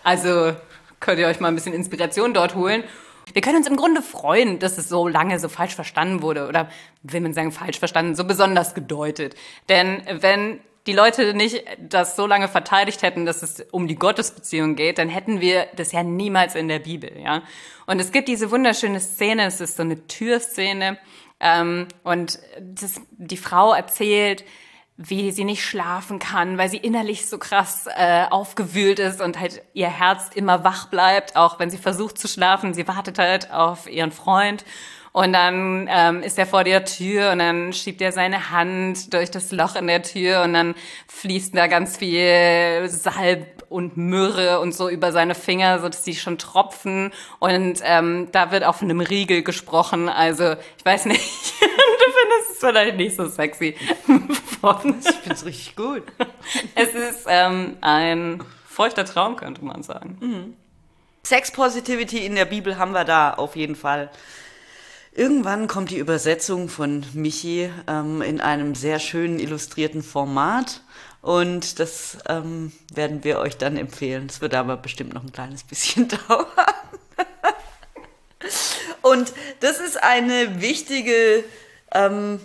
Also 0.02 0.54
könnt 1.00 1.18
ihr 1.18 1.26
euch 1.26 1.40
mal 1.40 1.48
ein 1.48 1.54
bisschen 1.54 1.74
Inspiration 1.74 2.32
dort 2.34 2.54
holen. 2.54 2.84
Wir 3.32 3.42
können 3.42 3.56
uns 3.56 3.68
im 3.68 3.76
Grunde 3.76 4.02
freuen, 4.02 4.58
dass 4.58 4.78
es 4.78 4.88
so 4.88 5.06
lange 5.06 5.38
so 5.38 5.48
falsch 5.48 5.74
verstanden 5.74 6.22
wurde. 6.22 6.48
Oder 6.48 6.68
will 7.02 7.20
man 7.20 7.32
sagen, 7.32 7.52
falsch 7.52 7.78
verstanden, 7.78 8.14
so 8.14 8.24
besonders 8.24 8.74
gedeutet. 8.74 9.34
Denn 9.68 10.02
wenn 10.10 10.60
die 10.86 10.92
Leute 10.92 11.34
nicht 11.34 11.64
das 11.78 12.16
so 12.16 12.26
lange 12.26 12.48
verteidigt 12.48 13.02
hätten, 13.02 13.26
dass 13.26 13.42
es 13.42 13.60
um 13.70 13.86
die 13.86 13.96
Gottesbeziehung 13.96 14.76
geht, 14.76 14.98
dann 14.98 15.08
hätten 15.08 15.40
wir 15.40 15.66
das 15.76 15.92
ja 15.92 16.02
niemals 16.02 16.54
in 16.54 16.68
der 16.68 16.78
Bibel, 16.78 17.12
ja. 17.22 17.42
Und 17.86 18.00
es 18.00 18.12
gibt 18.12 18.28
diese 18.28 18.50
wunderschöne 18.50 19.00
Szene, 19.00 19.44
es 19.44 19.60
ist 19.60 19.76
so 19.76 19.82
eine 19.82 20.06
Türszene, 20.06 20.98
ähm, 21.40 21.88
und 22.02 22.38
das, 22.60 23.00
die 23.12 23.36
Frau 23.36 23.72
erzählt, 23.72 24.44
wie 25.02 25.30
sie 25.30 25.44
nicht 25.44 25.64
schlafen 25.64 26.18
kann, 26.18 26.58
weil 26.58 26.68
sie 26.68 26.76
innerlich 26.76 27.26
so 27.26 27.38
krass 27.38 27.86
äh, 27.86 28.26
aufgewühlt 28.28 28.98
ist 28.98 29.22
und 29.22 29.40
halt 29.40 29.62
ihr 29.72 29.88
Herz 29.88 30.28
immer 30.34 30.62
wach 30.62 30.88
bleibt, 30.88 31.36
auch 31.36 31.58
wenn 31.58 31.70
sie 31.70 31.78
versucht 31.78 32.18
zu 32.18 32.28
schlafen. 32.28 32.74
Sie 32.74 32.86
wartet 32.86 33.18
halt 33.18 33.50
auf 33.50 33.90
ihren 33.90 34.12
Freund 34.12 34.62
und 35.12 35.32
dann 35.32 35.88
ähm, 35.90 36.22
ist 36.22 36.38
er 36.38 36.46
vor 36.46 36.64
der 36.64 36.84
Tür 36.84 37.32
und 37.32 37.38
dann 37.38 37.72
schiebt 37.72 38.02
er 38.02 38.12
seine 38.12 38.50
Hand 38.50 39.14
durch 39.14 39.30
das 39.30 39.52
Loch 39.52 39.74
in 39.74 39.86
der 39.86 40.02
Tür 40.02 40.42
und 40.42 40.52
dann 40.52 40.74
fließt 41.08 41.56
da 41.56 41.66
ganz 41.66 41.96
viel 41.96 42.86
Salb 42.86 43.64
und 43.70 43.96
Myrrhe 43.96 44.60
und 44.60 44.74
so 44.74 44.90
über 44.90 45.12
seine 45.12 45.34
Finger, 45.34 45.80
so 45.80 45.88
dass 45.88 46.02
die 46.02 46.14
schon 46.14 46.36
tropfen 46.36 47.10
und 47.38 47.80
ähm, 47.84 48.28
da 48.32 48.50
wird 48.50 48.64
auch 48.64 48.74
von 48.74 48.90
einem 48.90 49.00
Riegel 49.00 49.42
gesprochen. 49.42 50.10
Also 50.10 50.56
ich 50.76 50.84
weiß 50.84 51.06
nicht, 51.06 51.22
es 52.62 52.68
vielleicht 52.68 52.96
nicht 52.96 53.16
so 53.16 53.28
sexy. 53.28 53.76
Ich 54.62 55.16
find's 55.24 55.46
richtig 55.46 55.74
gut. 55.74 56.02
Es 56.74 56.90
ist 56.90 57.24
ähm, 57.26 57.78
ein 57.80 58.44
feuchter 58.68 59.06
Traum, 59.06 59.36
könnte 59.36 59.64
man 59.64 59.82
sagen. 59.82 60.54
Sex 61.22 61.50
Positivity 61.50 62.26
in 62.26 62.34
der 62.34 62.44
Bibel 62.44 62.76
haben 62.76 62.92
wir 62.92 63.04
da 63.04 63.32
auf 63.32 63.56
jeden 63.56 63.74
Fall. 63.74 64.10
Irgendwann 65.12 65.66
kommt 65.66 65.90
die 65.90 65.96
Übersetzung 65.96 66.68
von 66.68 67.06
Michi 67.14 67.70
ähm, 67.88 68.20
in 68.20 68.42
einem 68.42 68.74
sehr 68.74 68.98
schönen 68.98 69.38
illustrierten 69.38 70.02
Format 70.02 70.82
und 71.22 71.80
das 71.80 72.18
ähm, 72.28 72.72
werden 72.92 73.24
wir 73.24 73.38
euch 73.38 73.56
dann 73.56 73.78
empfehlen. 73.78 74.26
Es 74.28 74.42
wird 74.42 74.54
aber 74.54 74.76
bestimmt 74.76 75.14
noch 75.14 75.24
ein 75.24 75.32
kleines 75.32 75.64
bisschen 75.64 76.08
dauern. 76.28 76.46
Und 79.02 79.32
das 79.60 79.80
ist 79.80 80.02
eine 80.02 80.60
wichtige 80.60 81.44
ähm, 81.92 82.40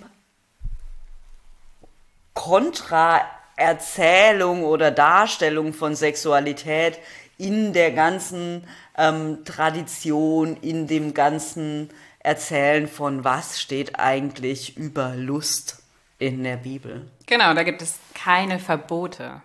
Kontraerzählung 2.34 4.64
oder 4.64 4.92
Darstellung 4.92 5.74
von 5.74 5.96
Sexualität 5.96 7.00
in 7.38 7.74
der 7.74 7.92
ganzen 7.92 8.66
ähm, 8.98 9.44
Tradition, 9.46 10.58
in 10.58 10.88
dem 10.88 11.14
ganzen 11.14 11.90
Erzählen 12.20 12.88
von 12.88 13.24
was 13.24 13.62
steht 13.62 14.00
eigentlich 14.00 14.78
über 14.78 15.16
Lust 15.16 15.84
in 16.18 16.44
der 16.44 16.58
Bibel. 16.58 17.10
Genau, 17.26 17.54
da 17.54 17.64
gibt 17.64 17.82
es 17.82 18.00
keine 18.14 18.60
Verbote. 18.60 19.42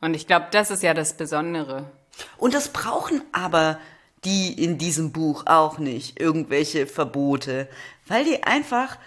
Und 0.00 0.14
ich 0.14 0.26
glaube, 0.26 0.46
das 0.50 0.70
ist 0.70 0.82
ja 0.82 0.94
das 0.94 1.14
Besondere. 1.14 1.90
Und 2.36 2.54
das 2.54 2.72
brauchen 2.72 3.22
aber 3.32 3.78
die 4.24 4.62
in 4.62 4.78
diesem 4.78 5.12
Buch 5.12 5.44
auch 5.46 5.78
nicht, 5.78 6.20
irgendwelche 6.20 6.86
Verbote, 6.86 7.68
weil 8.08 8.24
die 8.24 8.42
einfach 8.42 8.98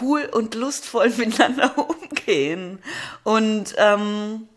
cool 0.00 0.24
und 0.32 0.54
lustvoll 0.54 1.10
miteinander 1.16 1.76
umgehen. 1.76 2.82
Und 3.24 3.74
ähm, 3.76 4.48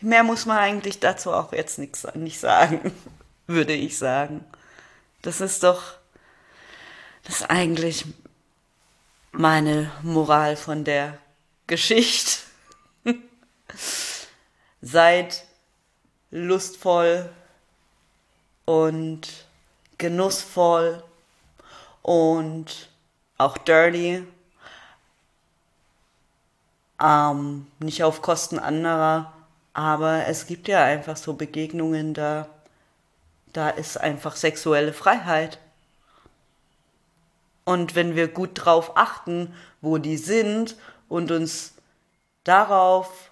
mehr 0.00 0.22
muss 0.22 0.46
man 0.46 0.58
eigentlich 0.58 1.00
dazu 1.00 1.32
auch 1.32 1.52
jetzt 1.52 1.78
nix, 1.78 2.06
nicht 2.14 2.40
sagen, 2.40 2.92
würde 3.46 3.72
ich 3.72 3.98
sagen. 3.98 4.44
Das 5.22 5.40
ist 5.40 5.62
doch, 5.62 5.94
das 7.24 7.40
ist 7.40 7.50
eigentlich 7.50 8.04
meine 9.32 9.90
Moral 10.02 10.56
von 10.56 10.84
der 10.84 11.18
Geschichte. 11.66 12.40
Seid 14.80 15.44
lustvoll 16.30 17.28
und 18.64 19.46
genussvoll 19.96 21.02
und 22.08 22.88
auch 23.36 23.58
dirty. 23.58 24.26
Ähm, 26.98 27.66
nicht 27.80 28.02
auf 28.02 28.22
Kosten 28.22 28.58
anderer, 28.58 29.34
aber 29.74 30.26
es 30.26 30.46
gibt 30.46 30.68
ja 30.68 30.82
einfach 30.82 31.18
so 31.18 31.34
Begegnungen, 31.34 32.14
da, 32.14 32.48
da 33.52 33.68
ist 33.68 34.00
einfach 34.00 34.36
sexuelle 34.36 34.94
Freiheit. 34.94 35.58
Und 37.66 37.94
wenn 37.94 38.16
wir 38.16 38.28
gut 38.28 38.52
drauf 38.54 38.96
achten, 38.96 39.54
wo 39.82 39.98
die 39.98 40.16
sind 40.16 40.76
und 41.10 41.30
uns 41.30 41.74
darauf 42.42 43.30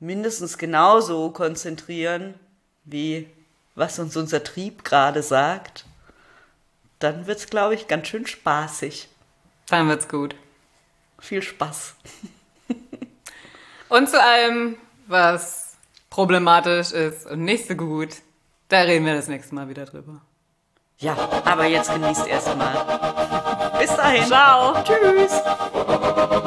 mindestens 0.00 0.58
genauso 0.58 1.30
konzentrieren, 1.30 2.34
wie 2.84 3.26
was 3.74 3.98
uns 3.98 4.18
unser 4.18 4.44
Trieb 4.44 4.84
gerade 4.84 5.22
sagt, 5.22 5.86
dann 6.98 7.26
wird's, 7.26 7.46
glaube 7.46 7.74
ich, 7.74 7.88
ganz 7.88 8.08
schön 8.08 8.26
spaßig. 8.26 9.08
Dann 9.68 9.88
wird's 9.88 10.08
gut. 10.08 10.34
Viel 11.18 11.42
Spaß. 11.42 11.94
und 13.88 14.08
zu 14.08 14.22
allem, 14.22 14.76
was 15.06 15.76
problematisch 16.10 16.92
ist 16.92 17.26
und 17.26 17.44
nicht 17.44 17.68
so 17.68 17.74
gut, 17.74 18.10
da 18.68 18.80
reden 18.80 19.06
wir 19.06 19.14
das 19.14 19.28
nächste 19.28 19.54
Mal 19.54 19.68
wieder 19.68 19.84
drüber. 19.84 20.20
Ja, 20.98 21.16
aber 21.44 21.66
jetzt 21.66 21.92
genießt 21.92 22.26
erstmal. 22.26 22.74
Bis 23.78 23.94
dahin. 23.94 24.24
Ciao. 24.24 24.82
Tschüss. 24.82 26.42